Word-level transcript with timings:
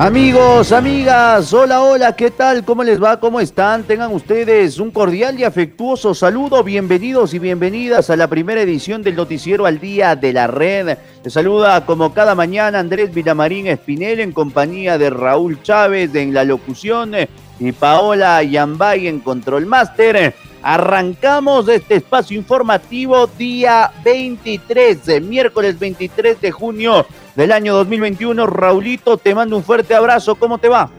Amigos, 0.00 0.70
amigas, 0.70 1.52
hola, 1.52 1.82
hola, 1.82 2.14
¿qué 2.14 2.30
tal? 2.30 2.64
¿Cómo 2.64 2.84
les 2.84 3.02
va? 3.02 3.18
¿Cómo 3.18 3.40
están? 3.40 3.82
Tengan 3.82 4.14
ustedes 4.14 4.78
un 4.78 4.92
cordial 4.92 5.40
y 5.40 5.42
afectuoso 5.42 6.14
saludo. 6.14 6.62
Bienvenidos 6.62 7.34
y 7.34 7.40
bienvenidas 7.40 8.08
a 8.08 8.14
la 8.14 8.28
primera 8.28 8.62
edición 8.62 9.02
del 9.02 9.16
Noticiero 9.16 9.66
al 9.66 9.80
Día 9.80 10.14
de 10.14 10.32
la 10.32 10.46
Red. 10.46 10.98
Les 11.24 11.32
saluda 11.32 11.84
como 11.84 12.14
cada 12.14 12.36
mañana 12.36 12.78
Andrés 12.78 13.12
Villamarín 13.12 13.66
Espinel 13.66 14.20
en 14.20 14.30
compañía 14.30 14.98
de 14.98 15.10
Raúl 15.10 15.60
Chávez 15.64 16.14
en 16.14 16.32
la 16.32 16.44
locución 16.44 17.14
y 17.58 17.72
Paola 17.72 18.40
Yambay 18.44 19.08
en 19.08 19.18
Control 19.18 19.66
Master. 19.66 20.32
Arrancamos 20.62 21.68
este 21.68 21.96
espacio 21.96 22.38
informativo 22.38 23.26
día 23.26 23.90
23, 24.04 25.22
miércoles 25.22 25.76
23 25.76 26.40
de 26.40 26.52
junio 26.52 27.04
del 27.38 27.52
año 27.52 27.72
2021. 27.74 28.46
Raulito, 28.48 29.16
te 29.16 29.32
mando 29.32 29.56
un 29.56 29.62
fuerte 29.62 29.94
abrazo. 29.94 30.34
¿Cómo 30.34 30.58
te 30.58 30.68
va? 30.68 30.90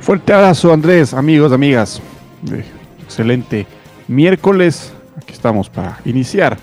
Fuerte 0.00 0.32
abrazo, 0.32 0.72
Andrés, 0.72 1.14
amigos, 1.14 1.52
amigas. 1.52 2.02
Eh, 2.52 2.64
excelente 3.04 3.64
miércoles. 4.08 4.92
Aquí 5.16 5.32
estamos 5.32 5.70
para 5.70 6.00
iniciar 6.04 6.58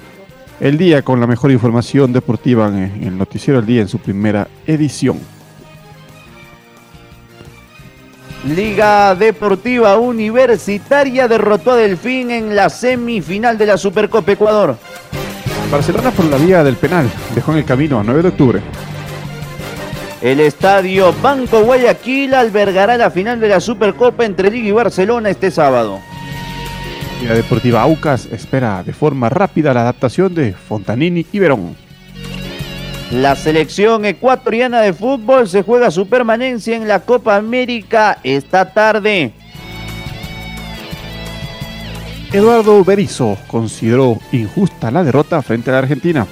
el 0.59 0.77
día 0.77 1.01
con 1.03 1.21
la 1.21 1.27
mejor 1.27 1.51
información 1.51 2.11
deportiva 2.11 2.67
en 2.67 3.01
el 3.01 3.17
Noticiero 3.17 3.59
del 3.59 3.65
Día 3.65 3.81
en 3.81 3.87
su 3.87 3.97
primera 3.97 4.47
edición. 4.67 5.19
Liga 8.45 9.15
Deportiva 9.15 9.97
Universitaria 9.97 11.29
derrotó 11.29 11.71
a 11.71 11.77
Delfín 11.77 12.29
en 12.29 12.55
la 12.55 12.69
semifinal 12.69 13.57
de 13.57 13.65
la 13.67 13.77
Supercopa 13.77 14.33
Ecuador. 14.33 14.77
Barcelona 15.71 16.11
por 16.11 16.25
la 16.25 16.37
vía 16.37 16.63
del 16.63 16.75
penal 16.75 17.09
dejó 17.33 17.51
en 17.51 17.59
el 17.59 17.65
camino 17.65 17.99
a 17.99 18.03
9 18.03 18.21
de 18.21 18.27
octubre. 18.29 18.61
El 20.21 20.39
estadio 20.39 21.13
Banco 21.21 21.61
Guayaquil 21.61 22.33
albergará 22.33 22.97
la 22.97 23.11
final 23.11 23.39
de 23.39 23.49
la 23.49 23.59
Supercopa 23.59 24.25
entre 24.25 24.49
Liga 24.49 24.67
y 24.67 24.71
Barcelona 24.71 25.29
este 25.29 25.51
sábado. 25.51 25.99
La 27.23 27.33
Deportiva 27.33 27.81
Aucas 27.81 28.25
espera 28.25 28.83
de 28.83 28.93
forma 28.93 29.29
rápida 29.29 29.73
la 29.73 29.81
adaptación 29.81 30.33
de 30.33 30.53
Fontanini 30.53 31.25
y 31.31 31.39
Verón. 31.39 31.75
La 33.11 33.35
selección 33.35 34.05
ecuatoriana 34.05 34.81
de 34.81 34.93
fútbol 34.93 35.47
se 35.47 35.63
juega 35.63 35.91
su 35.91 36.07
permanencia 36.07 36.75
en 36.75 36.87
la 36.87 37.01
Copa 37.01 37.35
América 37.35 38.17
esta 38.23 38.73
tarde. 38.73 39.31
Eduardo 42.35 42.83
Berizzo 42.83 43.37
consideró 43.47 44.19
injusta 44.33 44.91
la 44.91 45.05
derrota 45.05 45.41
frente 45.41 45.69
a 45.69 45.73
la 45.73 45.79
Argentina. 45.79 46.27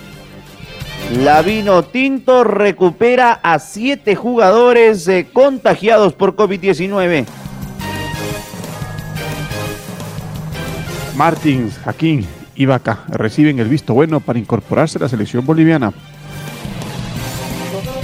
La 1.24 1.42
Vino 1.42 1.82
Tinto 1.84 2.44
recupera 2.44 3.40
a 3.42 3.58
siete 3.58 4.14
jugadores 4.14 5.08
eh, 5.08 5.28
contagiados 5.32 6.12
por 6.12 6.36
COVID-19. 6.36 7.26
Martins, 11.16 11.78
Jaquín 11.78 12.28
y 12.54 12.66
Vaca 12.66 13.06
reciben 13.08 13.60
el 13.60 13.70
visto 13.70 13.94
bueno 13.94 14.20
para 14.20 14.40
incorporarse 14.40 14.98
a 14.98 15.04
la 15.04 15.08
selección 15.08 15.46
boliviana. 15.46 15.94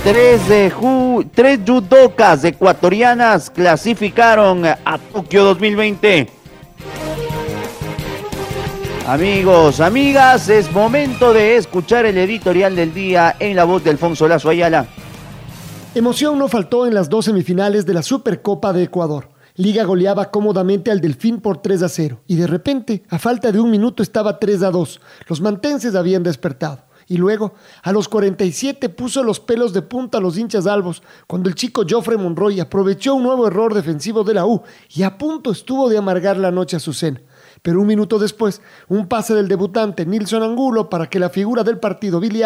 Tres, 0.06 0.48
de 0.48 0.72
tres 1.34 1.60
judocas 1.68 2.46
ecuatorianas 2.46 3.50
clasificaron 3.50 4.66
a 4.66 4.98
Tokio 5.12 5.44
2020. 5.44 6.39
Amigos, 9.10 9.80
amigas, 9.80 10.50
es 10.50 10.72
momento 10.72 11.34
de 11.34 11.56
escuchar 11.56 12.06
el 12.06 12.16
editorial 12.20 12.76
del 12.76 12.94
día 12.94 13.36
en 13.40 13.56
la 13.56 13.64
voz 13.64 13.84
de 13.84 13.90
Alfonso 13.90 14.28
Lazo 14.28 14.50
Ayala. 14.50 14.86
Emoción 15.96 16.38
no 16.38 16.48
faltó 16.48 16.86
en 16.86 16.94
las 16.94 17.10
dos 17.10 17.26
semifinales 17.26 17.88
de 17.88 17.96
la 17.96 18.04
Supercopa 18.04 18.72
de 18.72 18.84
Ecuador. 18.84 19.30
Liga 19.56 19.84
goleaba 19.84 20.30
cómodamente 20.30 20.92
al 20.92 21.02
Delfín 21.02 21.42
por 21.42 21.58
3 21.58 21.82
a 21.82 21.90
0 21.90 22.22
y 22.28 22.36
de 22.36 22.46
repente, 22.46 23.02
a 23.10 23.18
falta 23.18 23.52
de 23.52 23.60
un 23.60 23.72
minuto, 23.72 24.04
estaba 24.04 24.38
3 24.38 24.62
a 24.62 24.70
2. 24.70 25.02
Los 25.28 25.42
mantenses 25.42 25.96
habían 25.96 26.22
despertado. 26.22 26.84
Y 27.08 27.18
luego, 27.18 27.56
a 27.82 27.92
los 27.92 28.10
47, 28.10 28.90
puso 28.90 29.24
los 29.24 29.40
pelos 29.40 29.74
de 29.74 29.82
punta 29.82 30.20
a 30.20 30.22
los 30.22 30.38
hinchas 30.38 30.68
albos 30.68 31.02
cuando 31.26 31.50
el 31.50 31.56
chico 31.56 31.82
Joffre 31.90 32.18
Monroy 32.18 32.60
aprovechó 32.60 33.16
un 33.16 33.24
nuevo 33.24 33.48
error 33.48 33.74
defensivo 33.74 34.24
de 34.24 34.36
la 34.36 34.46
U 34.46 34.62
y 34.94 35.02
a 35.02 35.18
punto 35.18 35.50
estuvo 35.50 35.90
de 35.90 35.98
amargar 35.98 36.38
la 36.38 36.52
noche 36.52 36.78
a 36.78 36.80
su 36.80 36.94
cena. 36.94 37.20
Pero 37.62 37.82
un 37.82 37.88
minuto 37.88 38.20
después, 38.20 38.62
un 38.88 39.08
pase 39.08 39.34
del 39.34 39.48
debutante 39.48 40.06
Nilson 40.06 40.44
Angulo 40.44 40.90
para 40.90 41.10
que 41.10 41.20
la 41.20 41.30
figura 41.30 41.64
del 41.64 41.80
partido 41.80 42.20
Billy 42.20 42.44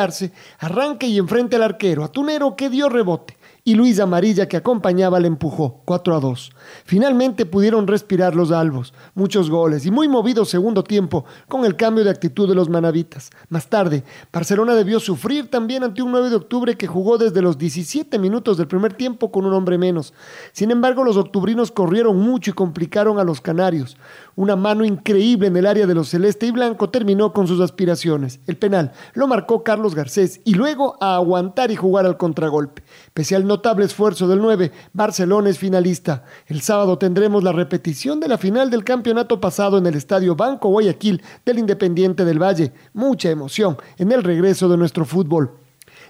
arranque 0.60 1.08
y 1.08 1.18
enfrente 1.18 1.56
al 1.56 1.64
arquero, 1.64 2.04
a 2.04 2.12
Tunero 2.12 2.56
que 2.56 2.70
dio 2.70 2.90
rebote 2.90 3.38
y 3.66 3.76
Luis 3.76 4.00
Amarilla 4.00 4.48
que 4.48 4.58
acompañaba 4.58 5.20
le 5.22 5.28
empujó 5.28 5.82
4 5.86 6.16
a 6.16 6.20
2. 6.20 6.52
Finalmente 6.84 7.46
pudieron 7.46 7.88
respirar 7.88 8.36
los 8.36 8.52
albos, 8.52 8.94
muchos 9.16 9.50
goles 9.50 9.86
y 9.86 9.92
muy 9.92 10.10
movido 10.10 10.44
segundo 10.44 10.84
tiempo 10.84 11.24
con 11.48 11.64
el 11.64 11.78
cambio 11.78 12.04
de 12.04 12.10
actitud 12.10 12.50
de 12.50 12.56
los 12.56 12.68
manavitas. 12.68 13.30
Más 13.48 13.68
tarde, 13.68 14.04
Barcelona 14.34 14.76
debió 14.76 15.00
sufrir 15.00 15.50
también 15.50 15.84
ante 15.84 16.02
un 16.02 16.12
9 16.12 16.30
de 16.30 16.36
octubre 16.36 16.76
que 16.76 16.88
jugó 16.88 17.18
desde 17.18 17.42
los 17.42 17.58
17 17.58 18.20
minutos 18.20 18.58
del 18.58 18.68
primer 18.68 18.94
tiempo 18.94 19.32
con 19.32 19.46
un 19.46 19.54
hombre 19.54 19.78
menos. 19.78 20.14
Sin 20.52 20.70
embargo, 20.72 21.06
los 21.06 21.16
octubrinos 21.16 21.72
corrieron 21.72 22.18
mucho 22.20 22.52
y 22.52 22.54
complicaron 22.54 23.18
a 23.18 23.24
los 23.24 23.40
canarios. 23.40 23.96
Una 24.36 24.56
mano 24.56 24.84
increíble 24.84 25.48
en 25.48 25.58
el 25.58 25.68
área 25.68 25.86
de 25.86 25.94
los 25.94 26.10
celeste 26.10 26.48
y 26.48 26.52
blanco 26.52 26.90
terminó 26.90 27.34
con 27.34 27.48
sus 27.48 27.62
aspiraciones. 27.62 28.40
El 28.48 28.58
penal 28.58 28.92
lo 29.14 29.28
marcó 29.28 29.64
Carlos 29.64 29.94
Garcés 29.94 30.42
y 30.44 30.56
luego 30.56 30.98
a 31.00 31.16
aguantar 31.16 31.70
y 31.70 31.76
jugar 31.76 32.06
al 32.06 32.18
contragolpe. 32.18 32.84
Pese 33.14 33.36
al 33.36 33.46
notable 33.46 33.86
esfuerzo 33.86 34.28
del 34.28 34.42
9, 34.42 34.72
Barcelona 34.94 35.50
es 35.50 35.60
finalista. 35.60 36.24
El 36.48 36.62
sábado 36.62 36.98
tendremos 36.98 37.44
la 37.44 37.52
repetición 37.52 38.20
de 38.20 38.28
la 38.28 38.40
final 38.40 38.72
del 38.72 38.84
campeonato 38.84 39.40
pasado 39.40 39.78
en 39.78 39.86
el 39.86 39.96
Estadio 39.96 40.36
Banco 40.36 40.70
Guayaquil 40.70 41.22
del 41.46 41.60
Independiente 41.60 42.26
del 42.26 42.42
Valle. 42.42 42.74
Mucha 42.94 43.30
emoción 43.30 43.78
en 43.98 44.12
el 44.12 44.24
regreso 44.24 44.68
de 44.68 44.78
nuestro 44.78 45.06
fútbol. 45.06 45.63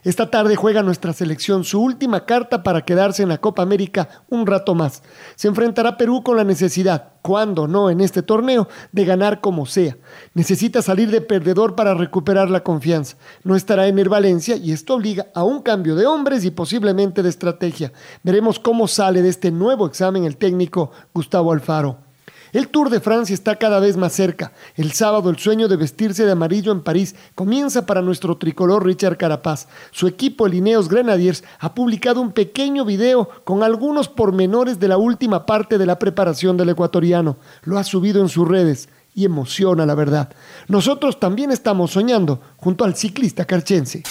Esta 0.04 0.30
tarde 0.30 0.58
juega 0.58 0.84
nuestra 0.84 1.14
selección 1.14 1.64
su 1.64 1.82
última 1.82 2.26
carta 2.26 2.62
para 2.62 2.84
quedarse 2.84 3.24
en 3.24 3.30
la 3.30 3.38
Copa 3.38 3.62
América 3.64 4.10
un 4.30 4.46
rato 4.46 4.76
más. 4.76 5.02
Se 5.36 5.48
enfrentará 5.48 5.96
Perú 5.96 6.24
con 6.24 6.36
la 6.36 6.44
necesidad, 6.44 7.14
cuando 7.22 7.68
no 7.70 7.90
en 7.90 8.02
este 8.02 8.22
torneo, 8.22 8.68
de 8.92 9.06
ganar 9.06 9.40
como 9.40 9.66
sea. 9.66 9.96
Necesita 10.34 10.82
salir 10.82 11.10
de 11.10 11.22
perdedor 11.22 11.76
para 11.76 11.94
recuperar 11.94 12.50
la 12.50 12.64
confianza. 12.64 13.16
No 13.46 13.56
estará 13.56 13.88
en 13.88 13.98
el 13.98 14.10
Valencia 14.10 14.58
y 14.58 14.74
esto 14.74 14.96
obliga 14.96 15.28
a 15.34 15.46
un 15.46 15.62
cambio 15.62 15.96
de 15.96 16.06
hombres 16.06 16.44
y 16.44 16.52
posiblemente 16.52 17.24
de 17.24 17.30
estrategia. 17.30 17.94
Veremos 18.24 18.60
cómo 18.60 18.90
sale 18.90 19.22
de 19.22 19.30
este 19.30 19.52
nuevo 19.52 19.88
examen 19.88 20.26
el 20.26 20.36
técnico 20.36 20.92
Gustavo 21.14 21.54
Alfaro. 21.54 22.13
El 22.54 22.68
Tour 22.68 22.92
de 22.92 23.00
Francia 23.00 23.34
está 23.34 23.56
cada 23.56 23.80
vez 23.80 23.98
más 23.98 24.14
cerca. 24.14 24.54
El 24.76 24.92
sábado 24.92 25.32
el 25.32 25.40
sueño 25.40 25.68
de 25.68 25.76
vestirse 25.76 26.24
de 26.24 26.34
amarillo 26.34 26.72
en 26.72 26.84
París 26.84 27.16
comienza 27.34 27.88
para 27.88 28.04
nuestro 28.04 28.38
tricolor 28.38 28.86
Richard 28.86 29.18
Carapaz. 29.18 29.68
Su 29.90 30.06
equipo, 30.06 30.46
el 30.46 30.54
Ineos 30.54 30.88
Grenadiers, 30.88 31.44
ha 31.60 31.74
publicado 31.74 32.22
un 32.22 32.32
pequeño 32.32 32.86
video 32.86 33.28
con 33.44 33.64
algunos 33.64 34.08
pormenores 34.08 34.80
de 34.80 34.88
la 34.88 34.98
última 34.98 35.48
parte 35.48 35.80
de 35.80 35.88
la 35.88 35.98
preparación 35.98 36.56
del 36.56 36.70
ecuatoriano. 36.70 37.38
Lo 37.64 37.80
ha 37.80 37.84
subido 37.84 38.22
en 38.22 38.30
sus 38.30 38.48
redes 38.48 38.88
y 39.16 39.26
emociona 39.26 39.88
la 39.88 39.96
verdad. 39.96 40.32
Nosotros 40.68 41.20
también 41.20 41.52
estamos 41.52 41.90
soñando 41.90 42.40
junto 42.58 42.86
al 42.86 42.96
ciclista 42.96 43.46
carchense. 43.46 44.04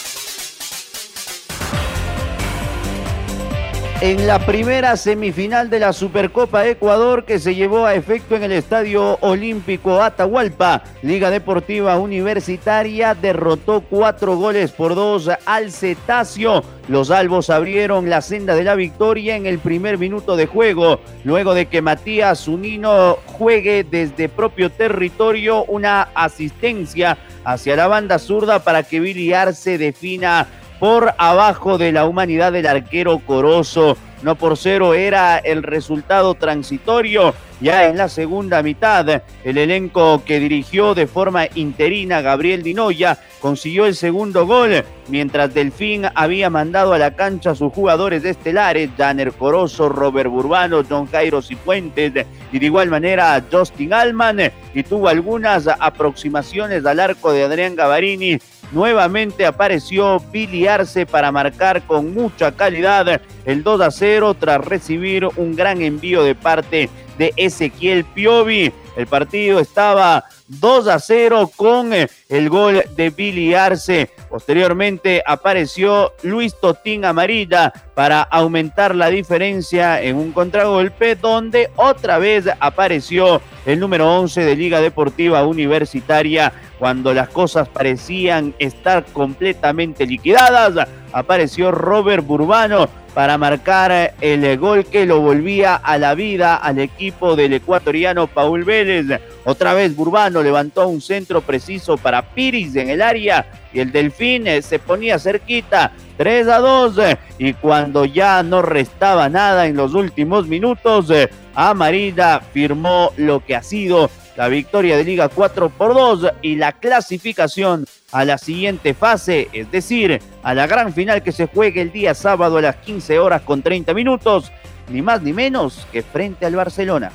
En 4.02 4.26
la 4.26 4.44
primera 4.44 4.96
semifinal 4.96 5.70
de 5.70 5.78
la 5.78 5.93
Supercopa 5.93 6.66
Ecuador 6.66 7.25
que 7.25 7.38
se 7.38 7.54
llevó 7.54 7.87
a 7.87 7.94
efecto 7.94 8.34
en 8.34 8.43
el 8.43 8.50
Estadio 8.50 9.16
Olímpico 9.20 10.02
Atahualpa. 10.02 10.82
Liga 11.02 11.31
Deportiva 11.31 11.96
Universitaria 12.00 13.14
derrotó 13.14 13.82
cuatro 13.82 14.37
goles 14.37 14.72
por 14.72 14.96
dos 14.96 15.31
al 15.46 15.70
Cetáceo. 15.70 16.64
Los 16.88 17.12
albos 17.12 17.49
abrieron 17.49 18.10
la 18.10 18.22
senda 18.22 18.56
de 18.56 18.64
la 18.64 18.75
victoria 18.75 19.37
en 19.37 19.46
el 19.46 19.60
primer 19.60 19.99
minuto 19.99 20.34
de 20.34 20.46
juego, 20.46 20.99
luego 21.22 21.54
de 21.54 21.66
que 21.66 21.81
Matías 21.81 22.46
Zunino 22.46 23.19
juegue 23.26 23.87
desde 23.88 24.28
propio 24.28 24.70
territorio 24.70 25.64
una 25.66 26.08
asistencia 26.12 27.19
hacia 27.44 27.76
la 27.76 27.87
banda 27.87 28.19
zurda 28.19 28.64
para 28.64 28.82
que 28.82 28.99
Billy 28.99 29.32
Arce 29.32 29.78
defina 29.78 30.49
por 30.82 31.14
abajo 31.17 31.79
de 31.79 31.93
la 31.93 32.06
humanidad 32.06 32.50
del 32.50 32.67
arquero 32.67 33.20
Corozo. 33.20 33.96
No 34.23 34.34
por 34.34 34.56
cero 34.56 34.94
era 34.94 35.38
el 35.38 35.62
resultado 35.62 36.34
transitorio. 36.34 37.34
Ya 37.62 37.88
en 37.88 37.97
la 37.97 38.09
segunda 38.09 38.61
mitad, 38.61 39.23
el 39.44 39.56
elenco 39.56 40.25
que 40.25 40.41
dirigió 40.41 40.97
de 40.97 41.06
forma 41.06 41.47
interina 41.55 42.20
Gabriel 42.20 42.64
Dinoya 42.64 43.20
consiguió 43.41 43.87
el 43.87 43.94
segundo 43.94 44.49
gol, 44.49 44.85
mientras 45.06 45.55
Delfín 45.55 46.06
había 46.17 46.50
mandado 46.50 46.93
a 46.93 46.99
la 46.99 47.14
cancha 47.14 47.50
a 47.50 47.55
sus 47.55 47.73
jugadores 47.73 48.25
estelares, 48.25 48.91
Janer 48.99 49.31
Corozo, 49.31 49.88
Robert 49.88 50.29
Burbano, 50.29 50.82
John 50.88 51.06
Jairo 51.06 51.41
Cifuentes 51.41 52.26
y 52.50 52.59
de 52.59 52.67
igual 52.67 52.88
manera 52.88 53.41
Justin 53.49 53.93
Alman, 53.93 54.41
y 54.75 54.82
tuvo 54.82 55.06
algunas 55.06 55.69
aproximaciones 55.69 56.85
al 56.85 56.99
arco 56.99 57.31
de 57.31 57.44
Adrián 57.44 57.76
Gavarini. 57.76 58.38
Nuevamente 58.73 59.44
apareció 59.44 60.19
Billy 60.32 60.67
Arce 60.67 61.05
para 61.05 61.31
marcar 61.31 61.82
con 61.82 62.12
mucha 62.14 62.53
calidad 62.53 63.20
el 63.44 63.62
2 63.62 63.81
a 63.82 63.91
0 63.91 64.35
tras 64.35 64.64
recibir 64.64 65.29
un 65.37 65.55
gran 65.55 65.82
envío 65.82 66.25
de 66.25 66.35
parte 66.35 66.88
Ezequiel 67.19 68.05
Piovi. 68.05 68.73
El 68.97 69.06
partido 69.06 69.59
estaba 69.59 70.25
2 70.49 70.88
a 70.88 70.99
0 70.99 71.50
con 71.56 71.93
eh, 71.93 72.09
el 72.29 72.49
gol 72.50 72.82
de 72.94 73.11
Billy 73.11 73.55
Arce. 73.55 74.11
Posteriormente 74.29 75.23
apareció 75.26 76.12
Luis 76.23 76.55
Totín 76.61 77.05
Amarilla 77.05 77.73
para 77.94 78.23
aumentar 78.23 78.94
la 78.94 79.09
diferencia 79.09 80.03
en 80.03 80.17
un 80.17 80.32
contragolpe 80.32 81.17
donde 81.17 81.70
otra 81.76 82.19
vez 82.19 82.47
apareció 82.61 83.41
el 83.64 83.81
número 83.81 84.12
11 84.19 84.44
de 84.44 84.56
Liga 84.56 84.81
Deportiva 84.81 85.47
Universitaria 85.47 86.53
cuando 86.79 87.14
las 87.14 87.29
cosas 87.29 87.69
parecían 87.69 88.55
estar 88.59 89.05
completamente 89.06 90.06
liquidadas. 90.06 90.88
Apareció 91.12 91.70
Robert 91.70 92.25
Burbano 92.25 92.88
para 93.14 93.37
marcar 93.37 94.14
el 94.20 94.59
gol 94.59 94.87
que 94.87 95.05
lo 95.05 95.20
volvía 95.20 95.75
a 95.75 95.99
la 95.99 96.14
vida 96.14 96.56
al 96.56 96.79
equipo 96.79 97.37
del 97.37 97.53
ecuatoriano 97.53 98.26
Paul 98.26 98.64
Vélez. 98.64 99.20
Otra 99.44 99.75
vez 99.75 99.94
Burbano 99.94 100.43
levantó 100.43 100.88
un 100.88 101.00
centro 101.00 101.43
preciso 101.43 101.97
para 101.97 102.23
Piris 102.23 102.75
en 102.76 102.88
el 102.88 103.03
área 103.03 103.47
y 103.73 103.81
el 103.81 103.93
Delfín 103.93 104.47
eh, 104.47 104.62
se 104.62 104.79
ponía 104.79 105.19
cerquita 105.19 105.93
3 106.17 106.49
a 106.49 106.59
2 106.59 106.99
eh, 106.99 107.19
y 107.38 107.55
cuando 107.55 108.05
ya 108.05 108.43
no 108.43 108.62
restaba 108.62 109.29
nada 109.29 109.67
en 109.67 109.76
los 109.76 109.94
últimos 109.94 110.47
minutos, 110.47 111.11
eh, 111.11 111.29
Amarilla 111.55 112.41
firmó 112.41 113.12
lo 113.17 113.44
que 113.44 113.56
ha 113.56 113.62
sido 113.62 114.11
la 114.37 114.49
victoria 114.49 114.96
de 114.96 115.05
Liga 115.05 115.29
4 115.29 115.70
por 115.70 115.94
2 115.94 116.32
y 116.43 116.56
la 116.56 116.73
clasificación 116.73 117.87
a 118.12 118.25
la 118.25 118.38
siguiente 118.38 118.94
fase, 118.94 119.49
es 119.52 119.70
decir, 119.70 120.20
a 120.43 120.55
la 120.55 120.67
gran 120.67 120.93
final 120.93 121.23
que 121.23 121.32
se 121.32 121.46
juegue 121.46 121.81
el 121.81 121.93
día 121.93 122.14
sábado 122.14 122.58
a 122.58 122.62
las 122.62 122.76
15 122.76 123.19
horas 123.19 123.43
con 123.43 123.62
30 123.62 123.94
minutos, 123.94 124.52
ni 124.88 125.02
más 125.02 125.23
ni 125.23 125.32
menos 125.32 125.87
que 125.93 126.02
frente 126.02 126.46
al 126.46 126.56
Barcelona. 126.56 127.11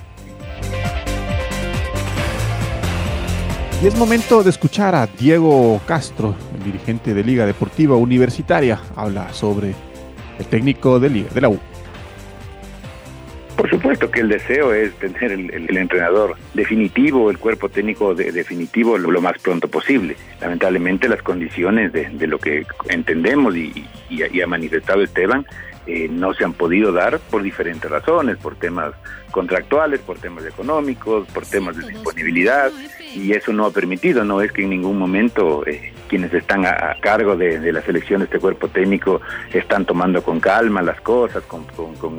Y 3.81 3.85
es 3.85 3.95
momento 3.95 4.41
de 4.41 4.49
escuchar 4.49 4.95
a 4.95 5.05
Diego 5.05 5.79
Castro, 5.85 6.33
el 6.57 6.63
dirigente 6.63 7.13
de 7.13 7.23
Liga 7.23 7.45
Deportiva 7.45 7.95
Universitaria, 7.95 8.81
habla 8.95 9.31
sobre 9.33 9.75
el 10.39 10.45
técnico 10.47 10.99
de 10.99 11.09
Liga 11.09 11.29
de 11.31 11.41
la 11.41 11.49
U. 11.49 11.59
Por 13.57 13.67
supuesto 13.71 14.11
que 14.11 14.19
el 14.19 14.29
deseo 14.29 14.71
es 14.71 14.93
tener 14.99 15.31
el, 15.31 15.77
entrenador 15.77 16.35
definitivo, 16.53 17.31
el 17.31 17.39
cuerpo 17.39 17.69
técnico 17.69 18.13
definitivo 18.13 18.99
lo, 18.99 19.19
más 19.19 19.39
pronto 19.39 19.67
posible. 19.67 20.15
Lamentablemente 20.39 21.09
las 21.09 21.23
condiciones 21.23 21.91
de, 21.91 22.27
lo 22.27 22.37
que 22.37 22.67
entendemos 22.87 23.55
y, 23.55 23.87
ha 24.41 24.47
manifestado 24.47 25.01
Esteban 25.01 25.45
eh, 25.87 26.07
no 26.07 26.35
se 26.35 26.43
han 26.43 26.53
podido 26.53 26.91
dar 26.91 27.17
por 27.17 27.41
diferentes 27.41 27.89
razones, 27.89 28.37
por 28.37 28.55
temas 28.57 28.93
contractuales, 29.31 30.01
por 30.01 30.19
temas 30.19 30.45
económicos, 30.45 31.27
por 31.27 31.45
temas 31.45 31.77
de 31.77 31.87
disponibilidad 31.87 32.71
y 33.15 33.31
eso 33.31 33.53
no 33.53 33.65
ha 33.65 33.71
permitido, 33.71 34.23
no 34.23 34.41
es 34.41 34.51
que 34.51 34.63
en 34.63 34.69
ningún 34.69 34.99
momento 34.99 35.65
eh, 35.65 35.93
quienes 36.07 36.33
están 36.33 36.65
a, 36.65 36.95
cargo 36.99 37.35
de, 37.35 37.71
la 37.71 37.81
selección 37.81 38.19
de 38.19 38.25
este 38.25 38.39
cuerpo 38.39 38.67
técnico 38.67 39.21
están 39.53 39.85
tomando 39.85 40.23
con 40.23 40.39
calma 40.39 40.81
las 40.81 40.99
cosas, 41.01 41.43
con, 41.43 41.65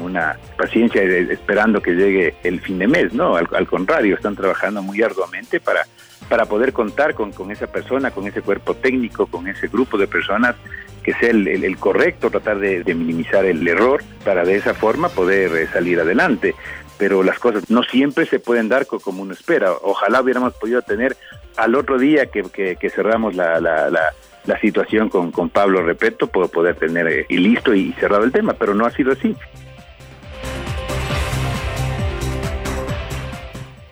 una 0.01 0.37
paciencia 0.57 1.03
esperando 1.03 1.81
que 1.81 1.93
llegue 1.93 2.35
el 2.45 2.61
fin 2.61 2.79
de 2.79 2.87
mes, 2.87 3.13
no, 3.13 3.37
al, 3.37 3.67
contrario, 3.67 4.15
están 4.15 4.37
trabajando 4.37 4.83
muy 4.83 5.03
arduamente 5.03 5.61
para, 5.61 5.87
para 6.29 6.47
poder 6.47 6.73
contar 6.73 7.15
con, 7.15 7.33
esa 7.51 7.67
persona, 7.67 8.11
con 8.11 8.27
ese 8.27 8.43
cuerpo 8.43 8.75
técnico, 8.75 9.27
con 9.27 9.49
ese 9.49 9.69
grupo 9.69 9.99
de 9.99 10.07
personas 10.07 10.55
que 11.03 11.15
sea 11.15 11.31
el, 11.31 11.77
correcto, 11.79 12.31
tratar 12.31 12.59
de, 12.59 12.83
minimizar 12.95 13.45
el 13.45 13.67
error 13.67 14.03
para 14.25 14.45
de 14.45 14.57
esa 14.57 14.75
forma 14.75 15.09
poder 15.09 15.53
eh, 15.57 15.67
salir 15.73 16.01
adelante 16.01 16.55
pero 16.99 17.23
las 17.23 17.39
cosas 17.39 17.71
no 17.71 17.83
siempre 17.85 18.27
se 18.27 18.41
pueden 18.41 18.69
dar 18.69 18.87
como 18.87 19.23
uno 19.23 19.33
espera. 19.33 19.73
Ojalá 19.83 20.21
hubiéramos 20.21 20.53
podido 20.55 20.83
tener 20.83 21.17
al 21.57 21.75
otro 21.75 21.99
día 21.99 22.27
que, 22.27 22.43
que, 22.43 22.91
cerramos 22.91 23.35
la, 23.35 23.61
la, 23.61 23.89
la, 23.89 24.61
situación 24.61 25.09
con, 25.09 25.31
con 25.31 25.49
Pablo 25.49 25.83
Repeto, 25.83 26.27
poder 26.27 26.75
tener 26.77 27.07
eh, 27.07 27.27
y 27.29 27.39
listo 27.39 27.75
y 27.75 27.93
cerrado 27.95 28.25
el 28.25 28.33
tema, 28.33 28.55
pero 28.55 28.75
no 28.75 28.85
ha 28.85 28.91
sido 28.91 29.13
así. 29.13 29.37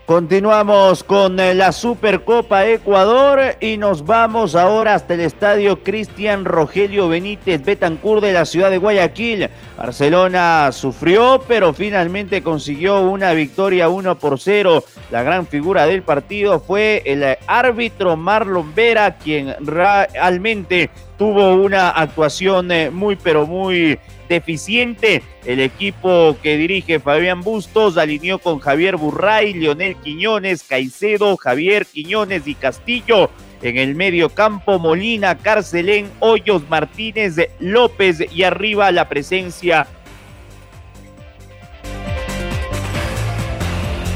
Continuamos 0.06 1.02
con 1.02 1.40
eh, 1.40 1.52
la 1.52 1.72
Supercopa 1.72 2.64
Ecuador 2.64 3.56
y 3.58 3.76
nos 3.76 4.06
vamos 4.06 4.54
ahora 4.54 4.94
hasta 4.94 5.14
el 5.14 5.20
estadio 5.20 5.82
Cristian 5.82 6.44
Rogelio 6.44 7.08
Benítez 7.08 7.64
Betancur 7.64 8.20
de 8.20 8.32
la 8.32 8.44
ciudad 8.44 8.70
de 8.70 8.78
Guayaquil. 8.78 9.50
Barcelona 9.76 10.70
sufrió, 10.70 11.42
pero 11.48 11.74
finalmente 11.74 12.40
consiguió 12.40 13.00
una 13.00 13.32
victoria 13.32 13.88
1 13.88 14.16
por 14.20 14.38
0. 14.38 14.84
La 15.10 15.24
gran 15.24 15.44
figura 15.44 15.86
del 15.86 16.04
partido 16.04 16.60
fue 16.60 17.02
el 17.04 17.36
árbitro 17.48 18.16
Marlon 18.16 18.76
Vera, 18.76 19.16
quien 19.16 19.56
realmente 19.58 20.88
tuvo 21.18 21.54
una 21.54 21.90
actuación 21.90 22.70
eh, 22.70 22.90
muy, 22.90 23.16
pero 23.16 23.44
muy 23.44 23.98
deficiente. 24.28 25.22
El 25.44 25.60
equipo 25.60 26.36
que 26.42 26.56
dirige 26.56 27.00
Fabián 27.00 27.42
Bustos 27.42 27.96
alineó 27.98 28.38
con 28.38 28.58
Javier 28.58 28.96
Burray, 28.96 29.54
Leonel 29.54 29.96
Quiñones, 29.96 30.62
Caicedo, 30.62 31.36
Javier 31.36 31.86
Quiñones 31.86 32.46
y 32.46 32.54
Castillo. 32.54 33.30
En 33.62 33.78
el 33.78 33.94
medio 33.94 34.28
campo, 34.28 34.78
Molina, 34.78 35.38
Carcelén, 35.38 36.10
Hoyos, 36.20 36.68
Martínez, 36.68 37.36
López 37.58 38.24
y 38.32 38.42
arriba 38.42 38.92
la 38.92 39.08
presencia 39.08 39.86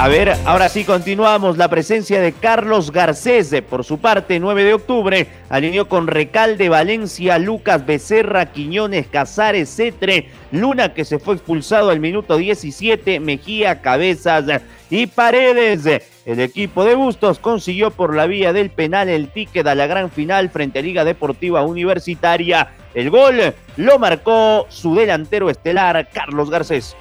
A 0.00 0.08
ver, 0.08 0.32
ahora 0.46 0.70
sí 0.70 0.84
continuamos. 0.84 1.58
La 1.58 1.68
presencia 1.68 2.22
de 2.22 2.32
Carlos 2.32 2.90
Garcés, 2.90 3.54
por 3.68 3.84
su 3.84 3.98
parte, 3.98 4.40
9 4.40 4.64
de 4.64 4.72
octubre, 4.72 5.26
alineó 5.50 5.90
con 5.90 6.06
Recalde, 6.06 6.70
Valencia, 6.70 7.38
Lucas 7.38 7.84
Becerra, 7.84 8.46
Quiñones, 8.46 9.08
Casares, 9.08 9.68
Cetre, 9.68 10.30
Luna 10.52 10.94
que 10.94 11.04
se 11.04 11.18
fue 11.18 11.34
expulsado 11.34 11.90
al 11.90 12.00
minuto 12.00 12.38
17, 12.38 13.20
Mejía, 13.20 13.82
Cabezas 13.82 14.46
y 14.88 15.06
Paredes. 15.06 16.02
El 16.24 16.40
equipo 16.40 16.86
de 16.86 16.94
Bustos 16.94 17.38
consiguió 17.38 17.90
por 17.90 18.16
la 18.16 18.24
vía 18.24 18.54
del 18.54 18.70
penal 18.70 19.10
el 19.10 19.28
ticket 19.28 19.66
a 19.66 19.74
la 19.74 19.86
gran 19.86 20.10
final 20.10 20.48
frente 20.48 20.78
a 20.78 20.82
Liga 20.82 21.04
Deportiva 21.04 21.62
Universitaria. 21.62 22.72
El 22.94 23.10
gol 23.10 23.52
lo 23.76 23.98
marcó 23.98 24.64
su 24.70 24.94
delantero 24.94 25.50
estelar, 25.50 26.08
Carlos 26.10 26.48
Garcés. 26.48 26.96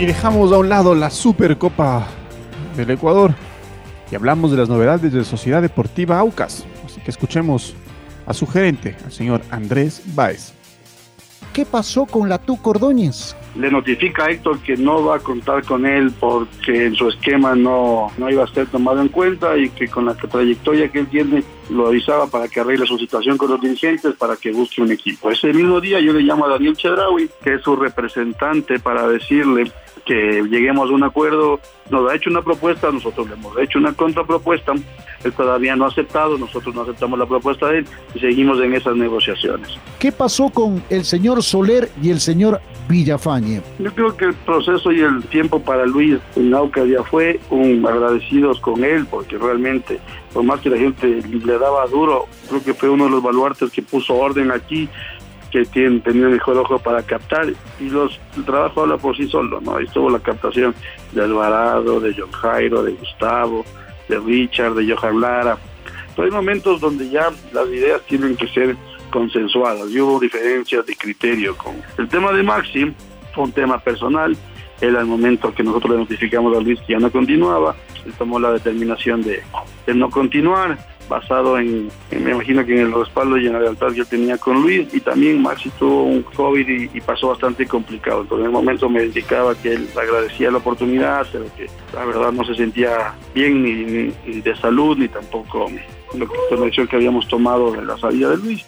Y 0.00 0.06
dejamos 0.06 0.50
a 0.50 0.56
un 0.56 0.70
lado 0.70 0.94
la 0.94 1.10
Supercopa 1.10 2.06
del 2.74 2.88
Ecuador 2.88 3.34
y 4.10 4.14
hablamos 4.14 4.50
de 4.50 4.56
las 4.56 4.70
novedades 4.70 5.12
de 5.12 5.24
Sociedad 5.24 5.60
Deportiva 5.60 6.18
Aucas. 6.18 6.66
Así 6.86 7.02
que 7.02 7.10
escuchemos 7.10 7.76
a 8.24 8.32
su 8.32 8.46
gerente, 8.46 8.96
al 9.04 9.12
señor 9.12 9.42
Andrés 9.50 10.02
Báez. 10.14 10.54
¿Qué 11.52 11.66
pasó 11.66 12.06
con 12.06 12.30
la 12.30 12.38
Tu 12.38 12.56
Cordóñez? 12.62 13.36
Le 13.56 13.70
notifica 13.70 14.24
a 14.24 14.30
Héctor 14.30 14.60
que 14.60 14.74
no 14.78 15.04
va 15.04 15.16
a 15.16 15.18
contar 15.18 15.64
con 15.64 15.84
él 15.84 16.10
porque 16.18 16.86
en 16.86 16.94
su 16.94 17.06
esquema 17.10 17.54
no, 17.54 18.10
no 18.16 18.30
iba 18.30 18.44
a 18.44 18.54
ser 18.54 18.68
tomado 18.68 19.02
en 19.02 19.08
cuenta 19.08 19.58
y 19.58 19.68
que 19.68 19.86
con 19.86 20.06
la 20.06 20.14
trayectoria 20.14 20.88
que 20.88 21.00
él 21.00 21.08
tiene 21.08 21.44
lo 21.70 21.86
avisaba 21.88 22.26
para 22.26 22.48
que 22.48 22.60
arregle 22.60 22.86
su 22.86 22.98
situación 22.98 23.38
con 23.38 23.50
los 23.50 23.60
dirigentes, 23.60 24.14
para 24.16 24.36
que 24.36 24.52
busque 24.52 24.82
un 24.82 24.92
equipo. 24.92 25.30
Ese 25.30 25.52
mismo 25.52 25.80
día 25.80 26.00
yo 26.00 26.12
le 26.12 26.20
llamo 26.20 26.46
a 26.46 26.50
Daniel 26.50 26.76
Chedraui, 26.76 27.30
que 27.42 27.54
es 27.54 27.62
su 27.62 27.76
representante, 27.76 28.78
para 28.78 29.06
decirle 29.08 29.70
que 30.04 30.42
lleguemos 30.50 30.90
a 30.90 30.94
un 30.94 31.04
acuerdo. 31.04 31.60
Nos 31.90 32.10
ha 32.10 32.14
hecho 32.14 32.30
una 32.30 32.42
propuesta, 32.42 32.90
nosotros 32.90 33.28
le 33.28 33.34
hemos 33.34 33.56
hecho 33.58 33.78
una 33.78 33.92
contrapropuesta. 33.92 34.72
Él 35.24 35.32
todavía 35.32 35.76
no 35.76 35.84
ha 35.84 35.88
aceptado, 35.88 36.38
nosotros 36.38 36.74
no 36.74 36.82
aceptamos 36.82 37.18
la 37.18 37.26
propuesta 37.26 37.68
de 37.68 37.78
él 37.78 37.86
y 38.14 38.20
seguimos 38.20 38.60
en 38.60 38.74
esas 38.74 38.96
negociaciones. 38.96 39.68
¿Qué 39.98 40.10
pasó 40.12 40.48
con 40.48 40.82
el 40.88 41.04
señor 41.04 41.42
Soler 41.42 41.90
y 42.02 42.10
el 42.10 42.20
señor 42.20 42.60
Villafañe? 42.88 43.60
Yo 43.78 43.92
creo 43.92 44.16
que 44.16 44.26
el 44.26 44.34
proceso 44.34 44.90
y 44.92 45.00
el 45.00 45.22
tiempo 45.24 45.60
para 45.60 45.84
Luis 45.84 46.18
Nauca 46.36 46.84
ya 46.84 47.02
fue 47.02 47.38
un 47.50 47.86
agradecidos 47.86 48.60
con 48.60 48.82
él, 48.82 49.06
porque 49.10 49.36
realmente, 49.36 50.00
por 50.32 50.44
más 50.44 50.60
que 50.60 50.70
la 50.70 50.78
gente 50.78 51.22
le 51.22 51.58
daba 51.58 51.86
duro, 51.86 52.26
creo 52.48 52.62
que 52.62 52.74
fue 52.74 52.88
uno 52.88 53.04
de 53.04 53.10
los 53.10 53.22
baluartes 53.22 53.70
que 53.70 53.82
puso 53.82 54.14
orden 54.14 54.50
aquí 54.50 54.88
que 55.50 55.64
tienen, 55.64 56.00
tenía 56.00 56.28
mejor 56.28 56.56
ojo 56.58 56.78
para 56.78 57.02
captar 57.02 57.52
y 57.80 57.90
los 57.90 58.20
el 58.36 58.44
trabajo 58.44 58.82
habla 58.82 58.96
por 58.96 59.16
sí 59.16 59.28
solo, 59.28 59.60
¿no? 59.60 59.76
Ahí 59.76 59.84
estuvo 59.84 60.08
la 60.08 60.20
captación 60.20 60.74
de 61.12 61.22
Alvarado, 61.22 61.98
de 62.00 62.14
John 62.16 62.30
Jairo, 62.30 62.82
de 62.84 62.92
Gustavo, 62.92 63.64
de 64.08 64.18
Richard, 64.20 64.74
de 64.74 64.94
Johan 64.94 65.20
Lara. 65.20 65.58
Hay 66.16 66.30
momentos 66.30 66.80
donde 66.80 67.08
ya 67.08 67.30
las 67.52 67.66
ideas 67.68 68.02
tienen 68.02 68.36
que 68.36 68.46
ser 68.48 68.76
consensuadas 69.10 69.90
y 69.90 70.00
hubo 70.00 70.20
diferencias 70.20 70.84
de 70.84 70.94
criterio 70.94 71.56
con 71.56 71.74
el 71.96 72.08
tema 72.08 72.30
de 72.32 72.42
Maxi 72.42 72.92
fue 73.34 73.44
un 73.44 73.52
tema 73.52 73.78
personal 73.78 74.36
él 74.80 74.96
al 74.96 75.06
momento 75.06 75.54
que 75.54 75.62
nosotros 75.62 75.92
le 75.92 75.98
notificamos 75.98 76.56
a 76.56 76.60
Luis 76.60 76.80
que 76.80 76.92
ya 76.94 76.98
no 76.98 77.10
continuaba 77.10 77.76
él 78.06 78.12
tomó 78.18 78.38
la 78.38 78.52
determinación 78.52 79.22
de, 79.22 79.42
no 79.94 80.10
continuar 80.10 80.78
basado 81.08 81.58
en, 81.58 81.88
en, 82.12 82.24
me 82.24 82.30
imagino 82.30 82.64
que 82.64 82.72
en 82.72 82.86
el 82.86 82.92
respaldo 82.92 83.36
y 83.36 83.46
en 83.46 83.54
la 83.54 83.60
lealtad 83.60 83.88
que 83.88 83.96
yo 83.96 84.06
tenía 84.06 84.38
con 84.38 84.62
Luis 84.62 84.88
y 84.94 85.00
también 85.00 85.42
Maxi 85.42 85.68
tuvo 85.70 86.04
un 86.04 86.22
COVID 86.22 86.68
y, 86.68 87.00
pasó 87.00 87.28
bastante 87.28 87.66
complicado. 87.66 88.22
Entonces 88.22 88.44
en 88.44 88.50
el 88.50 88.52
momento 88.52 88.88
me 88.88 89.04
indicaba 89.04 89.54
que 89.56 89.74
él 89.74 89.88
agradecía 90.00 90.52
la 90.52 90.58
oportunidad, 90.58 91.26
pero 91.32 91.46
que 91.56 91.66
la 91.92 92.04
verdad 92.04 92.30
no 92.30 92.44
se 92.44 92.54
sentía 92.54 93.14
bien 93.34 93.62
ni, 93.62 94.40
de 94.40 94.56
salud 94.56 94.96
ni 94.96 95.08
tampoco 95.08 95.68
lo 96.14 96.28
que, 96.28 96.80
la 96.80 96.86
que 96.86 96.96
habíamos 96.96 97.26
tomado 97.26 97.72
de 97.72 97.84
la 97.84 97.98
salida 97.98 98.30
de 98.30 98.36
Luis. 98.36 98.64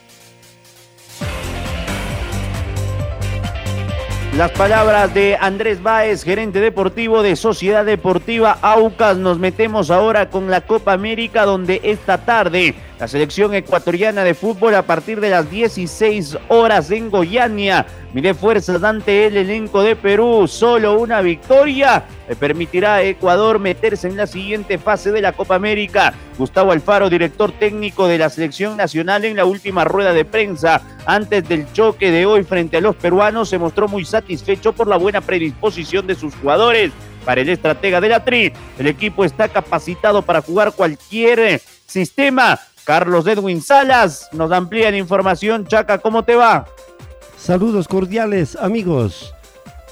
Las 4.36 4.50
palabras 4.52 5.12
de 5.12 5.36
Andrés 5.38 5.82
Báez, 5.82 6.24
gerente 6.24 6.58
deportivo 6.58 7.22
de 7.22 7.36
Sociedad 7.36 7.84
Deportiva 7.84 8.56
Aucas. 8.62 9.18
Nos 9.18 9.38
metemos 9.38 9.90
ahora 9.90 10.30
con 10.30 10.50
la 10.50 10.62
Copa 10.62 10.94
América, 10.94 11.44
donde 11.44 11.82
esta 11.84 12.16
tarde 12.24 12.74
la 12.98 13.08
selección 13.08 13.54
ecuatoriana 13.54 14.22
de 14.22 14.34
fútbol 14.34 14.74
a 14.74 14.82
partir 14.82 15.20
de 15.20 15.30
las 15.30 15.50
16 15.50 16.38
horas 16.48 16.90
en 16.90 17.10
Goiania 17.10 17.86
mide 18.12 18.34
fuerzas 18.34 18.82
ante 18.84 19.26
el 19.26 19.36
elenco 19.36 19.82
de 19.82 19.96
Perú. 19.96 20.46
Solo 20.46 21.00
una 21.00 21.20
victoria 21.20 22.04
le 22.28 22.36
permitirá 22.36 22.96
a 22.96 23.02
Ecuador 23.02 23.58
meterse 23.58 24.06
en 24.06 24.16
la 24.16 24.26
siguiente 24.26 24.78
fase 24.78 25.10
de 25.10 25.20
la 25.20 25.32
Copa 25.32 25.54
América. 25.54 26.14
Gustavo 26.38 26.72
Alfaro, 26.72 27.10
director 27.10 27.50
técnico 27.52 28.06
de 28.06 28.18
la 28.18 28.30
selección 28.30 28.76
nacional 28.76 29.24
en 29.24 29.36
la 29.36 29.44
última 29.44 29.84
rueda 29.84 30.12
de 30.12 30.24
prensa 30.24 30.82
antes 31.06 31.48
del 31.48 31.70
choque 31.72 32.10
de 32.10 32.26
hoy 32.26 32.44
frente 32.44 32.76
a 32.76 32.80
los 32.80 32.96
peruanos, 32.96 33.48
se 33.48 33.58
mostró 33.58 33.88
muy 33.88 34.04
satisfecho 34.04 34.72
por 34.72 34.86
la 34.86 34.96
buena 34.96 35.20
predisposición 35.20 36.06
de 36.06 36.14
sus 36.14 36.34
jugadores. 36.36 36.92
Para 37.24 37.40
el 37.40 37.48
estratega 37.48 38.00
de 38.00 38.08
la 38.08 38.24
TRI, 38.24 38.52
el 38.78 38.86
equipo 38.86 39.24
está 39.24 39.48
capacitado 39.48 40.22
para 40.22 40.42
jugar 40.42 40.72
cualquier 40.72 41.60
sistema 41.86 42.58
Carlos 42.84 43.26
Edwin 43.28 43.62
Salas 43.62 44.28
nos 44.32 44.50
amplía 44.50 44.90
la 44.90 44.96
información. 44.96 45.66
Chaca, 45.66 45.98
¿cómo 45.98 46.24
te 46.24 46.34
va? 46.34 46.66
Saludos 47.38 47.86
cordiales, 47.86 48.56
amigos. 48.56 49.34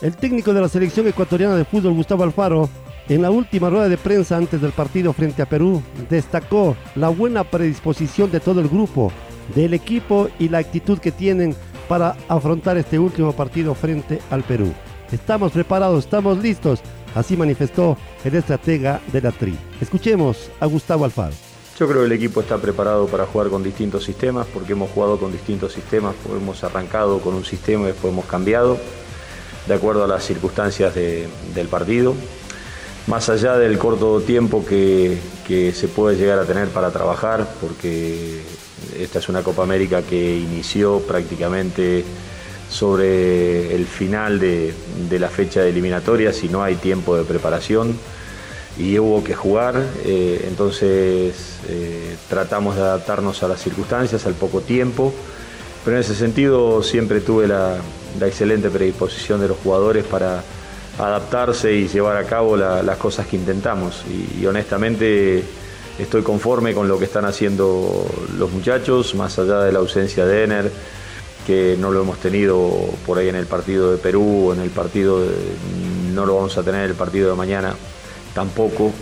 El 0.02 0.16
técnico 0.16 0.52
de 0.52 0.61
la 0.61 0.68
selección 0.68 1.06
ecuatoriana 1.06 1.54
de 1.54 1.64
fútbol, 1.64 1.94
Gustavo 1.94 2.25
Alfaro, 2.25 2.68
en 3.09 3.23
la 3.23 3.30
última 3.30 3.70
rueda 3.70 3.88
de 3.88 3.97
prensa 3.97 4.37
antes 4.37 4.61
del 4.61 4.73
partido 4.73 5.12
frente 5.12 5.42
a 5.42 5.49
Perú, 5.49 5.82
destacó 6.09 6.76
la 6.94 7.09
buena 7.09 7.44
predisposición 7.44 8.30
de 8.30 8.40
todo 8.40 8.61
el 8.61 8.68
grupo, 8.68 9.12
del 9.54 9.75
equipo 9.75 10.28
y 10.38 10.49
la 10.49 10.59
actitud 10.59 10.99
que 10.99 11.12
tienen 11.12 11.54
para 11.88 12.16
afrontar 12.28 12.76
este 12.76 12.99
último 12.99 13.32
partido 13.32 13.75
frente 13.75 14.20
al 14.30 14.42
Perú. 14.42 14.73
Estamos 15.12 15.52
preparados, 15.52 16.04
estamos 16.04 16.38
listos, 16.38 16.80
así 17.14 17.37
manifestó 17.37 17.97
el 18.25 18.37
estratega 18.37 19.00
de 19.12 19.20
la 19.20 19.32
TRI. 19.32 19.59
Escuchemos 19.80 20.50
a 20.61 20.66
Gustavo 20.66 21.04
Alfaro. 21.04 21.50
Yo 21.80 21.88
creo 21.88 22.00
que 22.00 22.06
el 22.08 22.12
equipo 22.12 22.42
está 22.42 22.58
preparado 22.58 23.06
para 23.06 23.25
jugar 23.25 23.49
con 23.49 23.62
distintos 23.62 24.04
sistemas, 24.04 24.46
porque 24.52 24.72
hemos 24.75 24.90
jugado 24.90 25.18
con 25.18 25.32
distintos 25.32 25.72
sistemas, 25.72 26.14
hemos 26.30 26.62
arrancado 26.62 27.20
con 27.20 27.32
un 27.34 27.42
sistema 27.46 27.84
y 27.84 27.87
después 27.87 28.12
hemos 28.12 28.26
cambiado, 28.26 28.76
de 29.66 29.72
acuerdo 29.72 30.04
a 30.04 30.06
las 30.06 30.22
circunstancias 30.22 30.94
de, 30.94 31.26
del 31.54 31.68
partido. 31.68 32.14
Más 33.06 33.30
allá 33.30 33.56
del 33.56 33.78
corto 33.78 34.20
tiempo 34.20 34.62
que, 34.62 35.20
se 35.75 35.88
puede 35.88 36.18
llegar 36.18 36.38
a 36.38 36.44
tener 36.44 36.68
para 36.68 36.90
trabajar, 36.90 37.49
porque 37.62 38.42
esta 38.99 39.18
es 39.18 39.30
una 39.30 39.42
Copa 39.42 39.62
América 39.62 40.02
que 40.02 40.37
inició 40.37 41.00
prácticamente 41.00 42.04
sobre 42.68 43.75
el 43.75 43.87
final 43.87 44.38
de, 44.38 44.75
la 45.18 45.30
fecha 45.30 45.62
de 45.62 45.70
eliminatoria, 45.70 46.34
si 46.34 46.50
no 46.50 46.62
hay 46.62 46.75
tiempo 46.75 47.16
de 47.16 47.25
preparación 47.25 47.96
y 48.79 48.99
hubo 48.99 49.23
que 49.25 49.35
jugar, 49.35 49.75
eh, 50.05 50.47
entonces 50.49 51.59
eh, 51.69 52.17
tratamos 52.29 52.77
de 52.77 52.83
adaptarnos 52.83 53.43
a 53.43 53.49
las 53.49 53.61
circunstancias, 53.61 54.27
al 54.27 54.35
poco 54.35 54.61
tiempo, 54.61 55.12
pero 55.85 55.97
en 55.97 56.03
ese 56.03 56.15
sentido 56.15 56.83
siempre 56.83 57.21
tuve 57.21 57.49
la, 57.49 57.79
excelente 58.21 58.71
predisposición 58.71 59.41
de 59.41 59.49
los 59.49 59.59
jugadores 59.59 60.05
para 60.05 60.43
adaptarse 60.99 61.73
y 61.73 61.89
llevar 61.89 62.17
a 62.17 62.25
cabo 62.25 62.57
la, 62.57 62.83
las 62.83 62.97
cosas 62.97 63.27
que 63.27 63.37
intentamos. 63.37 64.05
Y, 64.41 64.45
honestamente 64.47 65.45
estoy 65.99 66.23
conforme 66.23 66.73
con 66.73 66.89
lo 66.89 66.99
que 66.99 67.05
están 67.05 67.27
haciendo 67.27 68.07
los 68.39 68.50
muchachos, 68.50 69.15
más 69.15 69.39
allá 69.39 69.61
de 69.61 69.73
la 69.73 69.81
ausencia 69.81 70.25
de 70.25 70.45
Ener, 70.45 70.73
que 71.47 71.77
no 71.79 71.91
lo 71.91 72.00
hemos 72.00 72.19
tenido 72.19 72.71
por 73.05 73.19
ahí 73.19 73.29
en 73.29 73.37
el 73.37 73.47
partido 73.47 73.91
de 73.93 73.99
Perú, 73.99 74.53
en 74.55 74.61
el 74.61 74.71
partido 74.71 75.23
no 76.15 76.25
lo 76.25 76.37
vamos 76.37 76.57
a 76.57 76.62
tener 76.62 76.85
en 76.85 76.91
el 76.91 76.97
partido 76.97 77.29
de 77.31 77.37
mañana 77.37 77.75
tampoco. 78.34 78.92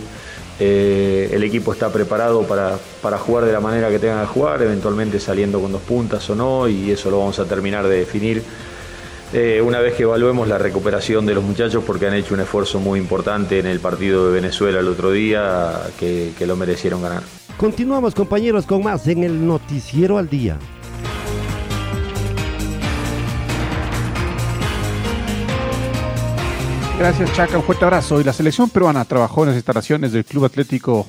Eh, 0.59 1.29
el 1.31 1.43
equipo 1.43 1.71
está 1.71 1.91
preparado 1.91 2.43
para, 2.43 2.77
para, 3.01 3.17
jugar 3.17 3.45
de 3.45 3.53
la 3.53 3.61
manera 3.61 3.89
que 3.89 3.97
tenga 3.97 4.21
que 4.21 4.27
jugar, 4.27 4.61
eventualmente 4.61 5.19
saliendo 5.19 5.61
con 5.61 5.71
dos 5.71 5.81
puntas 5.81 6.29
o 6.29 6.35
no, 6.35 6.67
y 6.67 6.91
eso 6.91 7.09
lo 7.09 7.19
vamos 7.19 7.39
a 7.39 7.45
terminar 7.45 7.87
de 7.87 7.99
definir 7.99 8.43
eh, 9.31 9.61
una 9.63 9.79
vez 9.79 9.93
que 9.93 10.03
evaluemos 10.03 10.47
la 10.47 10.57
recuperación 10.57 11.25
de 11.25 11.35
los 11.35 11.43
muchachos, 11.43 11.83
porque 11.85 12.07
han 12.07 12.13
hecho 12.13 12.33
un 12.33 12.41
esfuerzo 12.41 12.79
muy 12.79 12.99
importante 12.99 13.59
en 13.59 13.67
el 13.67 13.79
partido 13.79 14.27
de 14.27 14.33
Venezuela 14.33 14.79
el 14.79 14.87
otro 14.87 15.11
día, 15.11 15.79
que, 15.97 16.33
que 16.37 16.45
lo 16.45 16.57
merecieron 16.57 17.01
ganar. 17.01 17.23
Continuamos 17.55 18.15
compañeros 18.15 18.65
con 18.65 18.83
más 18.83 19.07
en 19.07 19.23
el 19.23 19.45
Noticiero 19.45 20.17
al 20.17 20.29
Día. 20.29 20.57
Gracias, 26.99 27.31
Chaca. 27.31 27.57
Un 27.57 27.63
fuerte 27.63 27.85
abrazo. 27.85 28.19
Y 28.19 28.25
la 28.25 28.33
selección 28.33 28.69
peruana 28.69 29.05
trabajó 29.05 29.43
en 29.43 29.47
las 29.47 29.55
instalaciones 29.55 30.11
del 30.11 30.25
Club 30.25 30.43
Atlético 30.43 31.07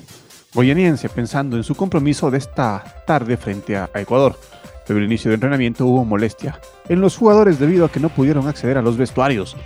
Goyaniense 0.53 1.09
pensando 1.09 1.57
en 1.57 1.65
su 1.65 1.75
compromiso 1.75 2.31
de 2.31 2.37
esta 2.37 3.03
tarde 3.05 3.35
frente 3.35 3.75
a 3.75 3.89
Ecuador. 3.95 4.39
Pero 4.87 4.99
el 4.99 5.05
inicio 5.05 5.29
del 5.29 5.35
entrenamiento 5.35 5.85
hubo 5.85 6.05
molestia 6.05 6.61
en 6.87 7.01
los 7.01 7.17
jugadores 7.17 7.59
debido 7.59 7.83
a 7.83 7.91
que 7.91 7.99
no 7.99 8.07
pudieron 8.07 8.47
acceder 8.47 8.77
a 8.77 8.81
los 8.81 8.95
vestuarios. 8.95 9.57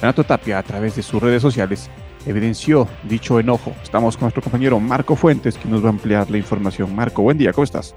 Renato 0.00 0.24
Tapia, 0.24 0.58
a 0.58 0.62
través 0.64 0.96
de 0.96 1.04
sus 1.04 1.22
redes 1.22 1.40
sociales, 1.40 1.88
evidenció 2.26 2.88
dicho 3.04 3.38
enojo. 3.38 3.72
Estamos 3.80 4.16
con 4.16 4.24
nuestro 4.24 4.42
compañero 4.42 4.80
Marco 4.80 5.14
Fuentes, 5.14 5.56
que 5.56 5.68
nos 5.68 5.84
va 5.84 5.86
a 5.86 5.90
ampliar 5.90 6.28
la 6.32 6.38
información. 6.38 6.96
Marco, 6.96 7.22
buen 7.22 7.38
día, 7.38 7.52
¿cómo 7.52 7.64
estás? 7.64 7.94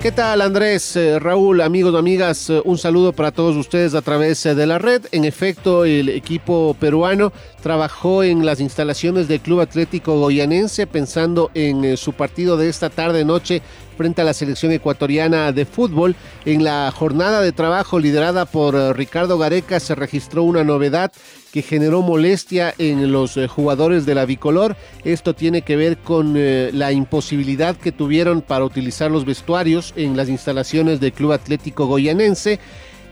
¿Qué 0.00 0.12
tal 0.12 0.40
Andrés, 0.40 0.96
eh, 0.96 1.18
Raúl, 1.18 1.60
amigos, 1.60 1.94
amigas? 1.94 2.48
Eh, 2.48 2.62
un 2.64 2.78
saludo 2.78 3.12
para 3.12 3.32
todos 3.32 3.54
ustedes 3.54 3.92
a 3.92 4.00
través 4.00 4.46
eh, 4.46 4.54
de 4.54 4.66
la 4.66 4.78
red. 4.78 5.02
En 5.12 5.26
efecto, 5.26 5.84
el 5.84 6.08
equipo 6.08 6.74
peruano 6.80 7.34
trabajó 7.62 8.22
en 8.22 8.46
las 8.46 8.60
instalaciones 8.60 9.28
del 9.28 9.40
Club 9.40 9.60
Atlético 9.60 10.18
Goyanense 10.18 10.86
pensando 10.86 11.50
en 11.52 11.98
su 11.98 12.14
partido 12.14 12.56
de 12.56 12.70
esta 12.70 12.88
tarde-noche 12.88 13.60
frente 13.98 14.22
a 14.22 14.24
la 14.24 14.32
selección 14.32 14.72
ecuatoriana 14.72 15.52
de 15.52 15.66
fútbol. 15.66 16.16
En 16.46 16.64
la 16.64 16.90
jornada 16.96 17.42
de 17.42 17.52
trabajo 17.52 17.98
liderada 17.98 18.46
por 18.46 18.74
Ricardo 18.96 19.36
Gareca 19.36 19.80
se 19.80 19.94
registró 19.94 20.44
una 20.44 20.64
novedad 20.64 21.12
que 21.52 21.62
generó 21.62 22.02
molestia 22.02 22.74
en 22.78 23.12
los 23.12 23.38
jugadores 23.48 24.06
de 24.06 24.14
la 24.14 24.24
bicolor. 24.24 24.76
Esto 25.04 25.34
tiene 25.34 25.62
que 25.62 25.76
ver 25.76 25.98
con 25.98 26.34
eh, 26.36 26.70
la 26.72 26.92
imposibilidad 26.92 27.76
que 27.76 27.92
tuvieron 27.92 28.42
para 28.42 28.64
utilizar 28.64 29.10
los 29.10 29.24
vestuarios 29.24 29.92
en 29.96 30.16
las 30.16 30.28
instalaciones 30.28 31.00
del 31.00 31.12
Club 31.12 31.32
Atlético 31.32 31.86
Goyanense. 31.86 32.58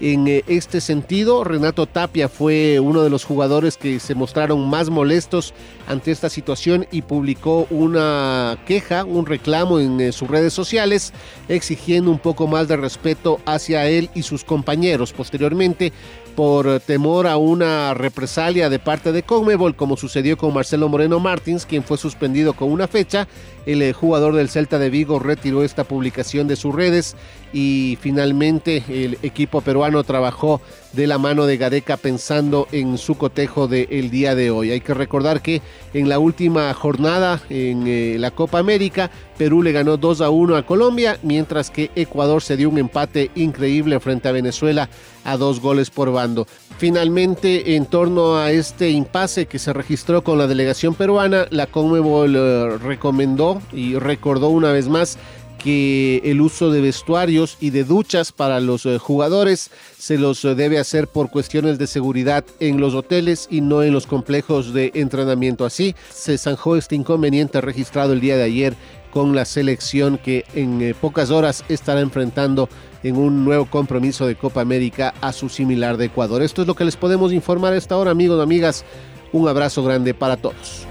en 0.01 0.29
eh, 0.29 0.45
este 0.47 0.81
sentido. 0.81 1.43
Renato 1.43 1.87
Tapia 1.87 2.29
fue 2.29 2.79
uno 2.79 3.03
de 3.03 3.11
los 3.11 3.25
jugadores 3.25 3.77
que 3.77 3.99
se 3.99 4.15
mostraron 4.15 4.69
más 4.69 4.91
molestos 4.91 5.55
ante 5.89 6.13
esta 6.13 6.29
situación 6.29 6.87
y 6.93 7.03
publicó 7.03 7.67
una 7.71 8.59
queja, 8.67 9.05
un 9.05 9.27
reclamo 9.27 9.81
en 9.81 10.01
eh, 10.01 10.13
sus 10.13 10.29
redes 10.29 10.53
sociales 10.53 11.13
exigiendo 11.49 12.13
un 12.13 12.21
poco 12.21 12.47
más 12.47 12.69
de 12.69 12.77
respeto 12.77 13.41
hacia 13.45 13.89
él 13.89 14.09
y 14.15 14.23
sus 14.23 14.45
compañeros. 14.45 15.13
Posteriormente, 15.13 15.93
por 16.39 16.79
temor 16.79 17.27
a 17.27 17.37
una 17.37 17.95
represalia 17.95 18.71
de 18.71 18.79
parte 18.79 19.11
de 19.11 19.25
Conmebol, 19.25 19.75
como 19.75 19.97
sucedió 19.97 20.39
con 20.39 20.55
Marcelo 20.55 20.89
Moreno 20.89 21.19
Martins, 21.19 21.67
quien 21.67 21.83
fue 21.83 21.99
suspendido 21.99 22.53
con 22.53 22.71
una 22.71 22.87
fecha. 22.87 23.27
El 23.67 23.83
eh, 23.83 23.93
jugador 23.93 24.37
del 24.37 24.49
Celta 24.49 24.79
de 24.79 24.89
Vigo 24.89 25.19
retiró 25.19 25.65
esta 25.65 25.83
publicación 25.83 26.47
de 26.47 26.55
sus 26.55 26.73
redes 26.73 27.17
y 27.53 27.99
finalmente 28.01 28.85
el 28.89 29.19
equipo 29.23 29.63
peruano 29.63 30.05
trabajó 30.05 30.61
de 30.93 31.07
la 31.07 31.19
mano 31.19 31.47
de 31.47 31.57
Gareca 31.57 31.97
pensando 31.97 32.67
en 32.73 32.99
su 32.99 33.17
cotejo 33.17 33.69
del 33.69 34.11
día 34.11 34.35
de 34.35 34.51
hoy. 34.51 34.71
Hay 34.71 34.81
que 34.81 34.95
recordar 34.95 35.43
que 35.43 35.63
en 35.95 36.09
la 36.09 36.19
última 36.19 36.73
jornada 36.75 37.41
en 37.51 37.87
eh, 37.87 38.17
la 38.19 38.31
Copa 38.31 38.59
América, 38.59 39.11
Perú 39.37 39.63
le 39.63 39.73
ganó 39.73 39.97
2 39.97 40.21
a 40.21 40.31
1 40.31 40.57
a 40.57 40.67
Colombia, 40.67 41.19
mientras 41.23 41.71
que 41.71 41.91
Ecuador 41.95 42.43
se 42.43 42.57
dio 42.57 42.69
un 42.69 42.79
empate 42.79 43.31
increíble 43.35 44.01
frente 44.01 44.29
a 44.29 44.33
Venezuela 44.33 44.89
a 45.25 45.37
dos 45.37 45.61
goles 45.61 45.91
por 45.91 46.11
bando. 46.11 46.47
Finalmente, 46.79 47.75
en 47.77 47.87
torno 47.87 48.39
a 48.39 48.53
este 48.53 48.91
impasse 48.91 49.47
que 49.47 49.59
se 49.59 49.73
registró 49.73 50.23
con 50.23 50.39
la 50.39 50.47
delegación 50.47 50.95
peruana, 50.95 51.47
la 51.51 51.67
Conmebol 51.67 52.35
eh, 52.37 52.79
recomendó 52.79 53.61
y 53.73 53.97
recordó 53.97 54.49
una 54.49 54.73
vez 54.73 54.89
más 54.89 55.19
que 55.59 56.23
el 56.25 56.41
uso 56.41 56.71
de 56.71 56.81
vestuarios 56.81 57.57
y 57.61 57.71
de 57.71 57.85
duchas 57.85 58.33
para 58.33 58.61
los 58.61 58.87
eh, 58.87 58.99
jugadores 58.99 59.71
se 59.99 60.17
los 60.17 60.45
eh, 60.45 60.55
debe 60.55 60.79
hacer 60.79 61.09
por 61.09 61.31
cuestiones 61.31 61.79
de 61.79 61.87
seguridad 61.87 62.45
en 62.61 62.81
los 62.81 62.95
hoteles 62.95 63.49
y 63.51 63.61
no 63.61 63.83
en 63.83 63.93
los 63.93 64.07
complejos 64.07 64.73
de 64.73 64.93
entrenamiento. 64.95 65.65
Así 65.65 65.95
se 66.11 66.39
zanjó 66.39 66.77
este 66.77 66.95
inconveniente 66.95 67.61
registrado 67.61 68.13
el 68.13 68.21
día 68.21 68.37
de 68.37 68.45
ayer 68.45 68.75
con 69.11 69.35
la 69.35 69.45
selección 69.45 70.19
que 70.19 70.45
en 70.55 70.81
eh, 70.81 70.95
pocas 70.99 71.31
horas 71.31 71.65
estará 71.69 72.01
enfrentando 72.01 72.69
en 73.03 73.17
un 73.17 73.45
nuevo 73.45 73.67
compromiso 73.67 74.27
de 74.27 74.37
Copa 74.37 74.61
América 74.61 75.15
a 75.21 75.33
su 75.33 75.49
similar 75.49 75.97
de 75.97 76.07
Ecuador. 76.07 76.43
Esto 76.43 76.63
es 76.63 76.69
lo 76.69 76.75
que 76.75 76.85
les 76.85 76.97
podemos 76.97 77.33
informar 77.33 77.73
a 77.73 77.77
esta 77.77 77.97
hora, 77.97 78.11
amigos 78.11 78.43
amigas. 78.43 78.85
Un 79.33 79.49
abrazo 79.49 79.83
grande 79.85 80.15
para 80.15 80.37
todos. 80.37 80.87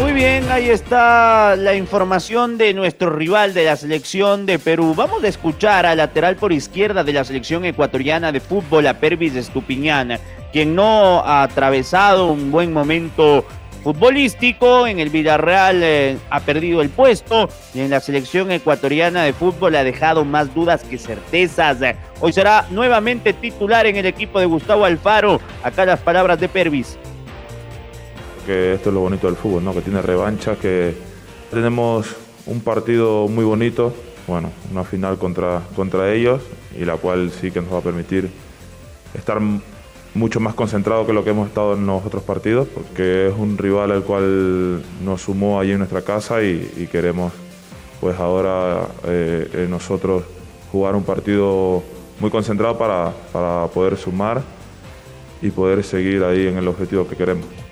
Muy 0.00 0.12
bien, 0.12 0.48
ahí 0.48 0.70
está 0.70 1.56
la 1.56 1.74
información 1.74 2.56
de 2.56 2.72
nuestro 2.72 3.10
rival 3.10 3.52
de 3.52 3.64
la 3.64 3.74
selección 3.74 4.46
de 4.46 4.60
Perú. 4.60 4.94
Vamos 4.94 5.24
a 5.24 5.28
escuchar 5.28 5.86
al 5.86 5.98
lateral 5.98 6.36
por 6.36 6.52
izquierda 6.52 7.02
de 7.02 7.12
la 7.12 7.24
selección 7.24 7.64
ecuatoriana 7.64 8.30
de 8.30 8.38
fútbol, 8.38 8.86
a 8.86 8.94
Pervis 8.94 9.34
Estupiñán, 9.34 10.20
quien 10.52 10.76
no 10.76 11.24
ha 11.24 11.42
atravesado 11.42 12.28
un 12.28 12.52
buen 12.52 12.72
momento 12.72 13.44
futbolístico. 13.82 14.86
En 14.86 15.00
el 15.00 15.10
Villarreal 15.10 15.80
eh, 15.82 16.16
ha 16.30 16.40
perdido 16.40 16.80
el 16.80 16.90
puesto 16.90 17.48
y 17.74 17.80
en 17.80 17.90
la 17.90 17.98
selección 17.98 18.52
ecuatoriana 18.52 19.24
de 19.24 19.32
fútbol 19.32 19.74
ha 19.74 19.82
dejado 19.82 20.24
más 20.24 20.54
dudas 20.54 20.84
que 20.84 20.96
certezas. 20.96 21.78
Hoy 22.20 22.32
será 22.32 22.66
nuevamente 22.70 23.32
titular 23.32 23.84
en 23.86 23.96
el 23.96 24.06
equipo 24.06 24.38
de 24.38 24.46
Gustavo 24.46 24.84
Alfaro. 24.84 25.40
Acá 25.64 25.84
las 25.84 25.98
palabras 25.98 26.38
de 26.38 26.48
Pervis 26.48 26.96
que 28.48 28.72
esto 28.72 28.88
es 28.88 28.94
lo 28.94 29.00
bonito 29.00 29.26
del 29.26 29.36
fútbol, 29.36 29.62
¿no? 29.62 29.74
que 29.74 29.82
tiene 29.82 30.00
revancha, 30.00 30.56
que 30.56 30.94
tenemos 31.50 32.16
un 32.46 32.60
partido 32.60 33.28
muy 33.28 33.44
bonito, 33.44 33.92
bueno, 34.26 34.50
una 34.72 34.84
final 34.84 35.18
contra, 35.18 35.60
contra 35.76 36.14
ellos 36.14 36.40
y 36.74 36.86
la 36.86 36.96
cual 36.96 37.30
sí 37.30 37.50
que 37.50 37.60
nos 37.60 37.74
va 37.74 37.78
a 37.78 37.82
permitir 37.82 38.30
estar 39.12 39.38
mucho 40.14 40.40
más 40.40 40.54
concentrado 40.54 41.06
que 41.06 41.12
lo 41.12 41.24
que 41.24 41.30
hemos 41.30 41.48
estado 41.48 41.74
en 41.74 41.86
los 41.86 42.06
otros 42.06 42.22
partidos, 42.22 42.66
porque 42.68 43.28
es 43.28 43.34
un 43.36 43.58
rival 43.58 43.92
al 43.92 44.02
cual 44.02 44.82
nos 45.04 45.20
sumó 45.20 45.60
allí 45.60 45.72
en 45.72 45.80
nuestra 45.80 46.00
casa 46.00 46.42
y, 46.42 46.88
queremos 46.90 47.34
pues 48.00 48.18
ahora 48.18 48.88
eh, 49.04 49.66
nosotros 49.68 50.22
jugar 50.72 50.96
un 50.96 51.02
partido 51.02 51.82
muy 52.18 52.30
concentrado 52.30 52.78
para, 52.78 53.12
para 53.30 53.66
poder 53.66 53.98
sumar 53.98 54.40
y 55.42 55.50
poder 55.50 55.84
seguir 55.84 56.24
ahí 56.24 56.46
en 56.46 56.56
el 56.56 56.66
objetivo 56.66 57.06
que 57.06 57.14
queremos. 57.14 57.67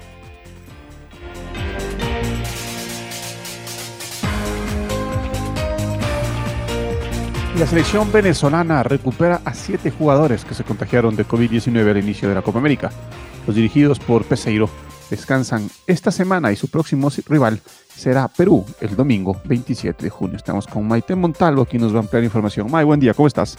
La 7.59 7.67
selección 7.67 8.13
venezolana 8.13 8.83
recupera 8.83 9.41
a 9.47 9.55
siete 9.55 9.91
jugadores 9.91 10.45
que 10.45 10.53
se 10.53 10.63
contagiaron 10.63 11.17
de 11.17 11.27
COVID-19 11.27 11.91
al 11.91 11.97
inicio 11.97 12.29
de 12.29 12.35
la 12.35 12.43
Copa 12.43 12.59
América. 12.59 12.91
Los 13.47 13.57
dirigidos 13.57 13.99
por 13.99 14.27
Peseiro 14.27 14.69
descansan 15.09 15.71
esta 15.87 16.11
semana 16.11 16.53
y 16.53 16.57
su 16.57 16.69
próximo 16.69 17.11
rival 17.27 17.63
será 17.95 18.29
Perú 18.29 18.67
el 18.83 18.95
domingo 18.95 19.41
27 19.47 20.05
de 20.05 20.11
junio. 20.11 20.37
Estamos 20.37 20.67
con 20.67 20.87
Maite 20.87 21.15
Montalvo, 21.15 21.63
aquí 21.63 21.79
nos 21.79 21.95
va 21.95 21.99
a 21.99 22.01
ampliar 22.03 22.25
información. 22.25 22.71
May, 22.71 22.85
buen 22.85 23.01
día, 23.01 23.15
¿cómo 23.15 23.27
estás? 23.27 23.57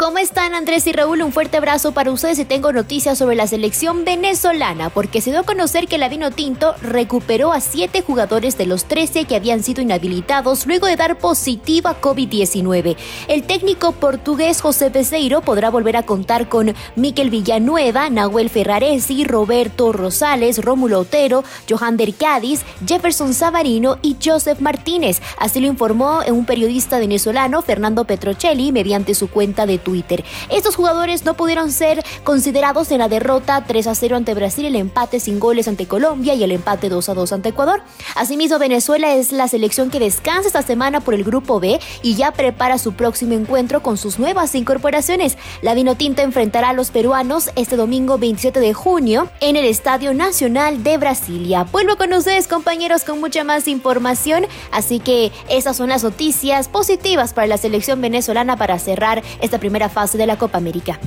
¿Cómo 0.00 0.16
están 0.16 0.54
Andrés 0.54 0.86
y 0.86 0.92
Raúl? 0.92 1.20
Un 1.20 1.30
fuerte 1.30 1.58
abrazo 1.58 1.92
para 1.92 2.10
ustedes 2.10 2.38
y 2.38 2.46
tengo 2.46 2.72
noticias 2.72 3.18
sobre 3.18 3.36
la 3.36 3.46
selección 3.46 4.06
venezolana 4.06 4.88
porque 4.88 5.20
se 5.20 5.30
dio 5.30 5.40
a 5.40 5.42
conocer 5.42 5.88
que 5.88 5.98
la 5.98 6.08
Vino 6.08 6.30
Tinto 6.30 6.74
recuperó 6.80 7.52
a 7.52 7.60
siete 7.60 8.00
jugadores 8.00 8.56
de 8.56 8.64
los 8.64 8.86
13 8.86 9.26
que 9.26 9.36
habían 9.36 9.62
sido 9.62 9.82
inhabilitados 9.82 10.64
luego 10.66 10.86
de 10.86 10.96
dar 10.96 11.18
positivo 11.18 11.90
a 11.90 12.00
COVID-19. 12.00 12.96
El 13.28 13.42
técnico 13.42 13.92
portugués 13.92 14.62
José 14.62 14.90
Peseiro 14.90 15.42
podrá 15.42 15.68
volver 15.68 15.98
a 15.98 16.04
contar 16.04 16.48
con 16.48 16.74
Miquel 16.96 17.28
Villanueva, 17.28 18.08
Nahuel 18.08 18.48
Ferraresi, 18.48 19.24
Roberto 19.24 19.92
Rosales, 19.92 20.64
Rómulo 20.64 21.00
Otero, 21.00 21.44
Johander 21.68 22.14
Cádiz, 22.14 22.62
Jefferson 22.86 23.34
Savarino 23.34 23.98
y 24.00 24.16
Joseph 24.24 24.60
Martínez. 24.60 25.20
Así 25.36 25.60
lo 25.60 25.66
informó 25.66 26.20
un 26.26 26.46
periodista 26.46 26.98
venezolano, 26.98 27.60
Fernando 27.60 28.06
Petrocelli, 28.06 28.72
mediante 28.72 29.14
su 29.14 29.28
cuenta 29.28 29.66
de 29.66 29.76
Twitter. 29.76 29.89
Twitter. 29.90 30.24
Estos 30.50 30.76
jugadores 30.76 31.24
no 31.24 31.34
pudieron 31.34 31.72
ser 31.72 32.04
considerados 32.22 32.92
en 32.92 32.98
la 32.98 33.08
derrota 33.08 33.64
3 33.66 33.88
a 33.88 33.94
0 33.96 34.16
ante 34.16 34.34
Brasil, 34.34 34.64
el 34.64 34.76
empate 34.76 35.18
sin 35.18 35.40
goles 35.40 35.66
ante 35.66 35.86
Colombia 35.86 36.34
y 36.34 36.44
el 36.44 36.52
empate 36.52 36.88
2 36.88 37.08
a 37.08 37.14
2 37.14 37.32
ante 37.32 37.48
Ecuador. 37.48 37.82
Asimismo, 38.14 38.60
Venezuela 38.60 39.12
es 39.16 39.32
la 39.32 39.48
selección 39.48 39.90
que 39.90 39.98
descansa 39.98 40.46
esta 40.46 40.62
semana 40.62 41.00
por 41.00 41.14
el 41.14 41.24
grupo 41.24 41.58
B 41.58 41.80
y 42.02 42.14
ya 42.14 42.30
prepara 42.30 42.78
su 42.78 42.92
próximo 42.92 43.32
encuentro 43.32 43.82
con 43.82 43.96
sus 43.96 44.20
nuevas 44.20 44.54
incorporaciones. 44.54 45.36
La 45.60 45.74
Vinotinto 45.74 46.22
enfrentará 46.22 46.68
a 46.68 46.72
los 46.72 46.92
peruanos 46.92 47.50
este 47.56 47.74
domingo 47.74 48.16
27 48.16 48.60
de 48.60 48.72
junio 48.72 49.28
en 49.40 49.56
el 49.56 49.64
Estadio 49.64 50.14
Nacional 50.14 50.84
de 50.84 50.98
Brasilia. 50.98 51.64
Vuelvo 51.64 51.96
con 51.96 52.12
ustedes, 52.12 52.46
compañeros, 52.46 53.02
con 53.02 53.18
mucha 53.18 53.42
más 53.42 53.66
información. 53.66 54.46
Así 54.70 55.00
que 55.00 55.32
esas 55.48 55.76
son 55.76 55.88
las 55.88 56.04
noticias 56.04 56.68
positivas 56.68 57.34
para 57.34 57.48
la 57.48 57.58
selección 57.58 58.00
venezolana 58.00 58.56
para 58.56 58.78
cerrar 58.78 59.24
esta 59.40 59.58
primera 59.58 59.79
fase 59.88 60.18
de 60.18 60.26
la 60.26 60.36
Copa 60.36 60.58
América. 60.58 60.98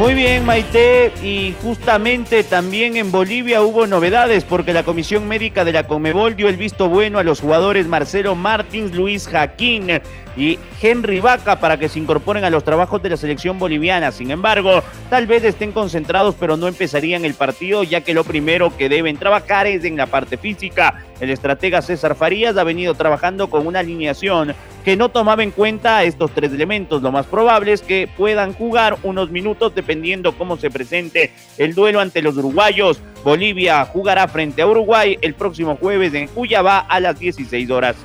Muy 0.00 0.14
bien, 0.14 0.46
Maite. 0.46 1.12
Y 1.22 1.54
justamente 1.62 2.42
también 2.42 2.96
en 2.96 3.12
Bolivia 3.12 3.60
hubo 3.60 3.86
novedades 3.86 4.44
porque 4.44 4.72
la 4.72 4.82
Comisión 4.82 5.28
Médica 5.28 5.62
de 5.64 5.72
la 5.72 5.86
Comebol 5.86 6.36
dio 6.36 6.48
el 6.48 6.56
visto 6.56 6.88
bueno 6.88 7.18
a 7.18 7.22
los 7.22 7.40
jugadores 7.40 7.86
Marcelo 7.86 8.34
Martins, 8.34 8.94
Luis 8.94 9.28
Jaquín 9.28 10.00
y 10.36 10.58
Henry 10.80 11.20
Vaca 11.20 11.60
para 11.60 11.78
que 11.78 11.88
se 11.88 11.98
incorporen 11.98 12.44
a 12.44 12.50
los 12.50 12.64
trabajos 12.64 13.02
de 13.02 13.10
la 13.10 13.16
selección 13.16 13.58
boliviana. 13.58 14.12
Sin 14.12 14.30
embargo, 14.30 14.82
tal 15.08 15.26
vez 15.26 15.44
estén 15.44 15.72
concentrados, 15.72 16.34
pero 16.38 16.56
no 16.56 16.68
empezarían 16.68 17.24
el 17.24 17.34
partido, 17.34 17.82
ya 17.82 18.02
que 18.02 18.14
lo 18.14 18.24
primero 18.24 18.76
que 18.76 18.88
deben 18.88 19.16
trabajar 19.16 19.66
es 19.66 19.84
en 19.84 19.96
la 19.96 20.06
parte 20.06 20.36
física. 20.36 21.04
El 21.20 21.30
estratega 21.30 21.82
César 21.82 22.14
Farías 22.14 22.56
ha 22.56 22.64
venido 22.64 22.94
trabajando 22.94 23.50
con 23.50 23.66
una 23.66 23.80
alineación 23.80 24.54
que 24.84 24.96
no 24.96 25.10
tomaba 25.10 25.42
en 25.42 25.50
cuenta 25.50 26.02
estos 26.04 26.30
tres 26.32 26.52
elementos. 26.52 27.02
Lo 27.02 27.12
más 27.12 27.26
probable 27.26 27.72
es 27.72 27.82
que 27.82 28.08
puedan 28.16 28.54
jugar 28.54 28.96
unos 29.02 29.30
minutos 29.30 29.74
dependiendo 29.74 30.36
cómo 30.36 30.56
se 30.56 30.70
presente 30.70 31.32
el 31.58 31.74
duelo 31.74 32.00
ante 32.00 32.22
los 32.22 32.36
uruguayos. 32.36 33.00
Bolivia 33.22 33.84
jugará 33.84 34.26
frente 34.28 34.62
a 34.62 34.66
Uruguay 34.66 35.18
el 35.20 35.34
próximo 35.34 35.76
jueves 35.76 36.14
en 36.14 36.28
Cuyabá 36.28 36.78
a 36.78 37.00
las 37.00 37.18
16 37.18 37.70
horas. 37.70 37.96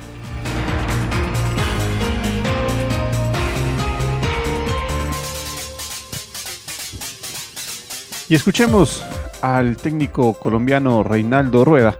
Y 8.28 8.34
escuchemos 8.34 9.04
al 9.40 9.76
técnico 9.76 10.34
colombiano 10.34 11.04
Reinaldo 11.04 11.64
Rueda. 11.64 11.96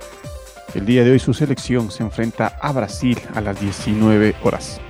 El 0.75 0.85
día 0.85 1.05
de 1.05 1.13
hoy 1.13 1.21
su 1.21 1.33
selección 1.33 1.93
se 1.93 2.03
enfrenta 2.03 2.59
a 2.61 2.73
Brasil 2.73 3.17
a 3.33 3.41
las 3.41 3.61
19 3.61 4.35
horas. 4.43 4.81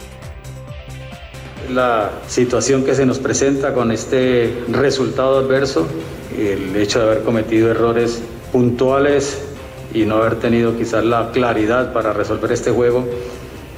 La 1.71 2.11
situación 2.27 2.85
que 2.85 2.95
se 2.95 3.05
nos 3.05 3.19
presenta 3.19 3.75
con 3.75 3.93
este 3.93 4.65
resultado 4.69 5.39
adverso, 5.39 5.87
el 6.39 6.75
hecho 6.75 7.01
de 7.01 7.05
haber 7.05 7.23
cometido 7.23 7.71
errores 7.71 8.23
puntuales 8.51 9.39
y 9.93 10.07
no 10.07 10.17
haber 10.17 10.37
tenido 10.37 10.75
quizás 10.79 11.05
la 11.05 11.33
claridad 11.33 11.93
para 11.93 12.15
resolver 12.15 12.51
este 12.53 12.71
juego 12.71 13.07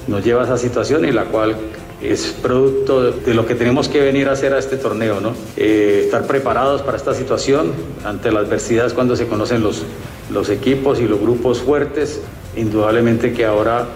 nos 0.07 0.25
lleva 0.25 0.43
a 0.43 0.45
esa 0.45 0.59
situación 0.59 1.05
y 1.05 1.11
la 1.11 1.25
cual 1.25 1.57
es 2.03 2.35
producto 2.41 3.11
de 3.11 3.35
lo 3.35 3.45
que 3.45 3.55
tenemos 3.55 3.89
que 3.89 4.01
venir 4.01 4.29
a 4.29 4.33
hacer 4.33 4.53
a 4.53 4.59
este 4.59 4.77
torneo, 4.77 5.21
¿no? 5.21 5.35
Eh, 5.57 6.03
estar 6.05 6.27
preparados 6.27 6.83
para 6.83 6.97
esta 6.97 7.13
situación 7.13 7.73
ante 8.05 8.31
la 8.31 8.41
adversidad 8.41 8.93
cuando 8.95 9.17
se 9.17 9.27
conocen 9.27 9.63
los, 9.63 9.83
los 10.31 10.49
equipos 10.49 11.01
y 11.01 11.09
los 11.09 11.21
grupos 11.21 11.61
fuertes, 11.61 12.21
indudablemente 12.57 13.33
que 13.33 13.45
ahora 13.45 13.87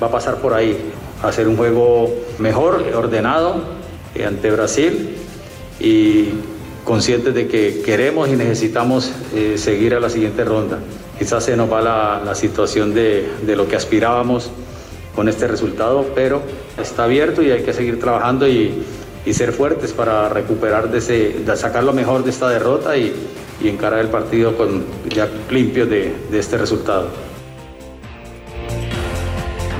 va 0.00 0.06
a 0.06 0.10
pasar 0.10 0.36
por 0.36 0.54
ahí, 0.54 0.76
hacer 1.22 1.48
un 1.48 1.56
juego 1.56 2.14
mejor, 2.38 2.84
ordenado 2.94 3.56
eh, 4.14 4.24
ante 4.24 4.50
Brasil 4.52 5.16
y 5.80 6.28
conscientes 6.84 7.34
de 7.34 7.48
que 7.48 7.82
queremos 7.84 8.28
y 8.28 8.32
necesitamos 8.32 9.12
eh, 9.34 9.58
seguir 9.58 9.94
a 9.94 10.00
la 10.00 10.10
siguiente 10.10 10.44
ronda. 10.44 10.78
Quizás 11.18 11.44
se 11.44 11.56
nos 11.56 11.70
va 11.70 11.82
la, 11.82 12.22
la 12.24 12.36
situación 12.36 12.94
de, 12.94 13.28
de 13.44 13.56
lo 13.56 13.66
que 13.66 13.74
aspirábamos 13.74 14.50
con 15.16 15.28
este 15.28 15.48
resultado, 15.48 16.06
pero 16.14 16.40
está 16.80 17.04
abierto 17.04 17.42
y 17.42 17.50
hay 17.50 17.62
que 17.62 17.72
seguir 17.72 18.00
trabajando 18.00 18.46
y, 18.48 18.84
ser 19.30 19.52
fuertes 19.52 19.92
para 19.92 20.30
recuperar, 20.30 20.90
de 20.90 20.98
ese, 20.98 21.44
sacar 21.54 21.84
lo 21.84 21.92
mejor 21.92 22.24
de 22.24 22.30
esta 22.30 22.48
derrota 22.48 22.96
y, 22.96 23.12
encarar 23.62 23.98
el 23.98 24.08
partido 24.08 24.56
con 24.56 24.84
ya 25.08 25.28
limpios 25.50 25.90
de, 25.90 26.14
de 26.30 26.38
este 26.38 26.56
resultado. 26.56 27.08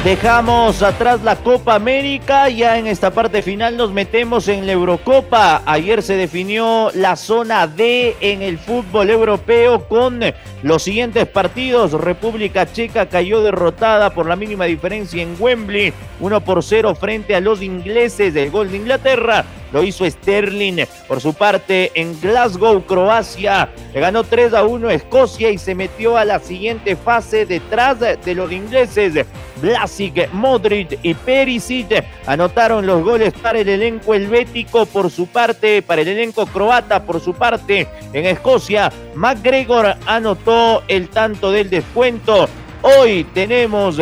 Dejamos 0.04 0.80
atrás 0.84 1.22
la 1.22 1.34
Copa 1.34 1.74
América, 1.74 2.48
ya 2.48 2.78
en 2.78 2.86
esta 2.86 3.10
parte 3.10 3.42
final 3.42 3.76
nos 3.76 3.92
metemos 3.92 4.46
en 4.46 4.64
la 4.64 4.72
Eurocopa. 4.72 5.62
Ayer 5.66 6.02
se 6.02 6.14
definió 6.14 6.90
la 6.94 7.16
zona 7.16 7.66
D 7.66 8.16
en 8.20 8.40
el 8.40 8.58
fútbol 8.58 9.10
europeo 9.10 9.88
con 9.88 10.20
los 10.62 10.84
siguientes 10.84 11.26
partidos. 11.26 11.92
República 11.92 12.72
Checa 12.72 13.06
cayó 13.06 13.42
derrotada 13.42 14.14
por 14.14 14.26
la 14.26 14.36
mínima 14.36 14.66
diferencia 14.66 15.20
en 15.20 15.34
Wembley, 15.38 15.92
1 16.20 16.40
por 16.42 16.62
0 16.62 16.94
frente 16.94 17.34
a 17.34 17.40
los 17.40 17.60
ingleses 17.60 18.32
del 18.32 18.52
gol 18.52 18.70
de 18.70 18.76
Inglaterra. 18.76 19.44
Lo 19.72 19.82
hizo 19.82 20.08
Sterling 20.08 20.84
por 21.06 21.20
su 21.20 21.34
parte 21.34 21.90
en 21.94 22.18
Glasgow, 22.20 22.82
Croacia. 22.84 23.68
Le 23.92 24.00
ganó 24.00 24.24
3 24.24 24.54
a 24.54 24.64
1 24.64 24.88
a 24.88 24.94
Escocia 24.94 25.50
y 25.50 25.58
se 25.58 25.74
metió 25.74 26.16
a 26.16 26.24
la 26.24 26.38
siguiente 26.38 26.96
fase 26.96 27.46
detrás 27.46 27.98
de 28.00 28.34
los 28.34 28.50
ingleses. 28.50 29.26
Vlasic, 29.60 30.32
Modric 30.32 30.98
y 31.02 31.14
Perisic 31.14 32.04
anotaron 32.26 32.86
los 32.86 33.02
goles 33.02 33.32
para 33.34 33.58
el 33.58 33.68
elenco 33.68 34.14
helvético 34.14 34.86
por 34.86 35.10
su 35.10 35.26
parte, 35.26 35.82
para 35.82 36.02
el 36.02 36.08
elenco 36.08 36.46
croata 36.46 37.02
por 37.02 37.20
su 37.20 37.34
parte. 37.34 37.88
En 38.12 38.26
Escocia, 38.26 38.92
McGregor 39.14 39.96
anotó 40.06 40.82
el 40.88 41.08
tanto 41.08 41.50
del 41.50 41.70
descuento. 41.70 42.48
Hoy 42.82 43.24
tenemos 43.34 43.98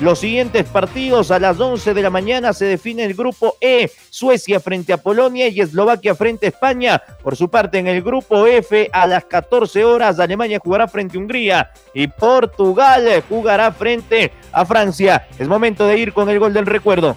los 0.00 0.18
siguientes 0.18 0.64
partidos. 0.66 1.30
A 1.30 1.38
las 1.38 1.58
11 1.58 1.94
de 1.94 2.02
la 2.02 2.10
mañana 2.10 2.52
se 2.52 2.64
define 2.64 3.04
el 3.04 3.14
grupo 3.14 3.56
E, 3.60 3.90
Suecia 4.10 4.60
frente 4.60 4.92
a 4.92 4.98
Polonia 4.98 5.48
y 5.48 5.60
Eslovaquia 5.60 6.14
frente 6.14 6.46
a 6.46 6.48
España. 6.50 7.02
Por 7.22 7.36
su 7.36 7.48
parte, 7.48 7.78
en 7.78 7.86
el 7.86 8.02
grupo 8.02 8.46
F, 8.46 8.88
a 8.92 9.06
las 9.06 9.24
14 9.24 9.84
horas, 9.84 10.18
Alemania 10.18 10.60
jugará 10.62 10.88
frente 10.88 11.16
a 11.16 11.20
Hungría 11.20 11.70
y 11.94 12.06
Portugal 12.06 13.22
jugará 13.28 13.72
frente 13.72 14.32
a 14.52 14.64
Francia. 14.64 15.28
Es 15.38 15.48
momento 15.48 15.86
de 15.86 15.98
ir 15.98 16.12
con 16.12 16.28
el 16.28 16.38
gol 16.38 16.52
del 16.52 16.66
recuerdo. 16.66 17.16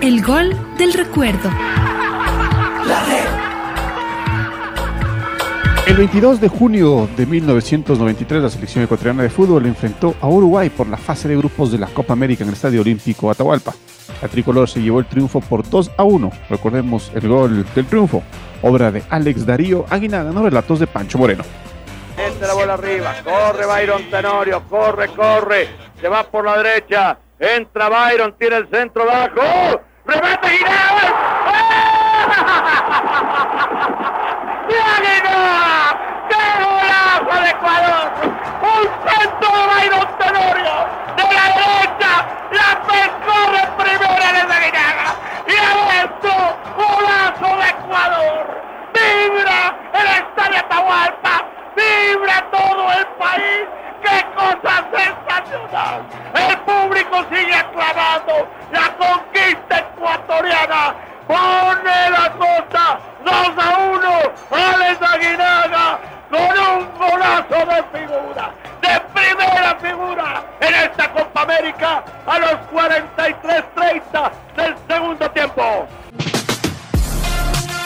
El 0.00 0.22
gol 0.22 0.54
del 0.76 0.92
recuerdo. 0.92 1.50
El 5.86 5.98
22 5.98 6.40
de 6.40 6.48
junio 6.48 7.06
de 7.14 7.26
1993 7.26 8.42
la 8.42 8.48
selección 8.48 8.82
ecuatoriana 8.84 9.22
de 9.22 9.28
fútbol 9.28 9.66
enfrentó 9.66 10.14
a 10.22 10.28
Uruguay 10.28 10.70
por 10.70 10.88
la 10.88 10.96
fase 10.96 11.28
de 11.28 11.36
grupos 11.36 11.70
de 11.70 11.78
la 11.78 11.88
Copa 11.88 12.14
América 12.14 12.42
en 12.42 12.48
el 12.48 12.54
Estadio 12.54 12.80
Olímpico 12.80 13.30
Atahualpa. 13.30 13.74
La 14.22 14.28
tricolor 14.28 14.66
se 14.66 14.80
llevó 14.80 15.00
el 15.00 15.04
triunfo 15.04 15.42
por 15.42 15.68
2 15.68 15.90
a 15.98 16.04
1. 16.04 16.32
Recordemos 16.48 17.12
el 17.14 17.28
gol 17.28 17.66
del 17.74 17.84
triunfo, 17.84 18.22
obra 18.62 18.90
de 18.90 19.02
Alex 19.10 19.44
Darío 19.44 19.84
Aguinaga, 19.90 20.30
no 20.30 20.42
relatos 20.42 20.80
de 20.80 20.86
Pancho 20.86 21.18
Moreno. 21.18 21.44
Entra 22.16 22.48
la 22.48 22.54
bola 22.54 22.74
arriba, 22.74 23.14
corre 23.22 23.66
Byron 23.66 24.10
Tenorio, 24.10 24.62
corre, 24.70 25.08
corre, 25.08 25.68
se 26.00 26.08
va 26.08 26.24
por 26.24 26.46
la 26.46 26.62
derecha, 26.62 27.18
entra 27.38 27.90
Byron, 27.90 28.34
tira 28.38 28.56
el 28.56 28.68
centro 28.68 29.04
bajo, 29.04 29.82
remate 30.06 30.48
Guinaga. 30.48 31.43
¡Aguinaga! 31.43 31.43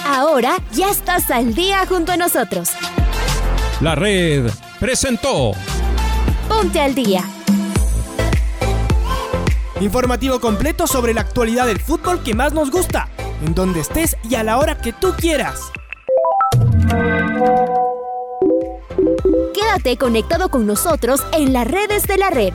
Ahora 0.07 0.57
ya 0.73 0.91
estás 0.91 1.31
al 1.31 1.55
día 1.55 1.85
junto 1.87 2.13
a 2.13 2.17
nosotros. 2.17 2.71
La 3.81 3.95
red 3.95 4.51
presentó 4.81 5.53
Ponte 6.49 6.81
al 6.81 6.95
día. 6.95 7.23
Informativo 9.81 10.41
completo 10.41 10.87
sobre 10.87 11.15
la 11.15 11.21
actualidad 11.21 11.67
del 11.67 11.79
fútbol 11.79 12.23
que 12.23 12.35
más 12.35 12.53
nos 12.53 12.71
gusta, 12.71 13.09
en 13.45 13.55
donde 13.55 13.81
estés 13.81 14.17
y 14.29 14.35
a 14.35 14.43
la 14.43 14.59
hora 14.59 14.79
que 14.79 14.93
tú 14.93 15.13
quieras. 15.17 15.71
Quédate 19.55 19.97
conectado 19.97 20.49
con 20.49 20.67
nosotros 20.67 21.25
en 21.33 21.53
las 21.53 21.69
redes 21.69 22.05
de 22.05 22.17
la 22.17 22.31
red. 22.31 22.55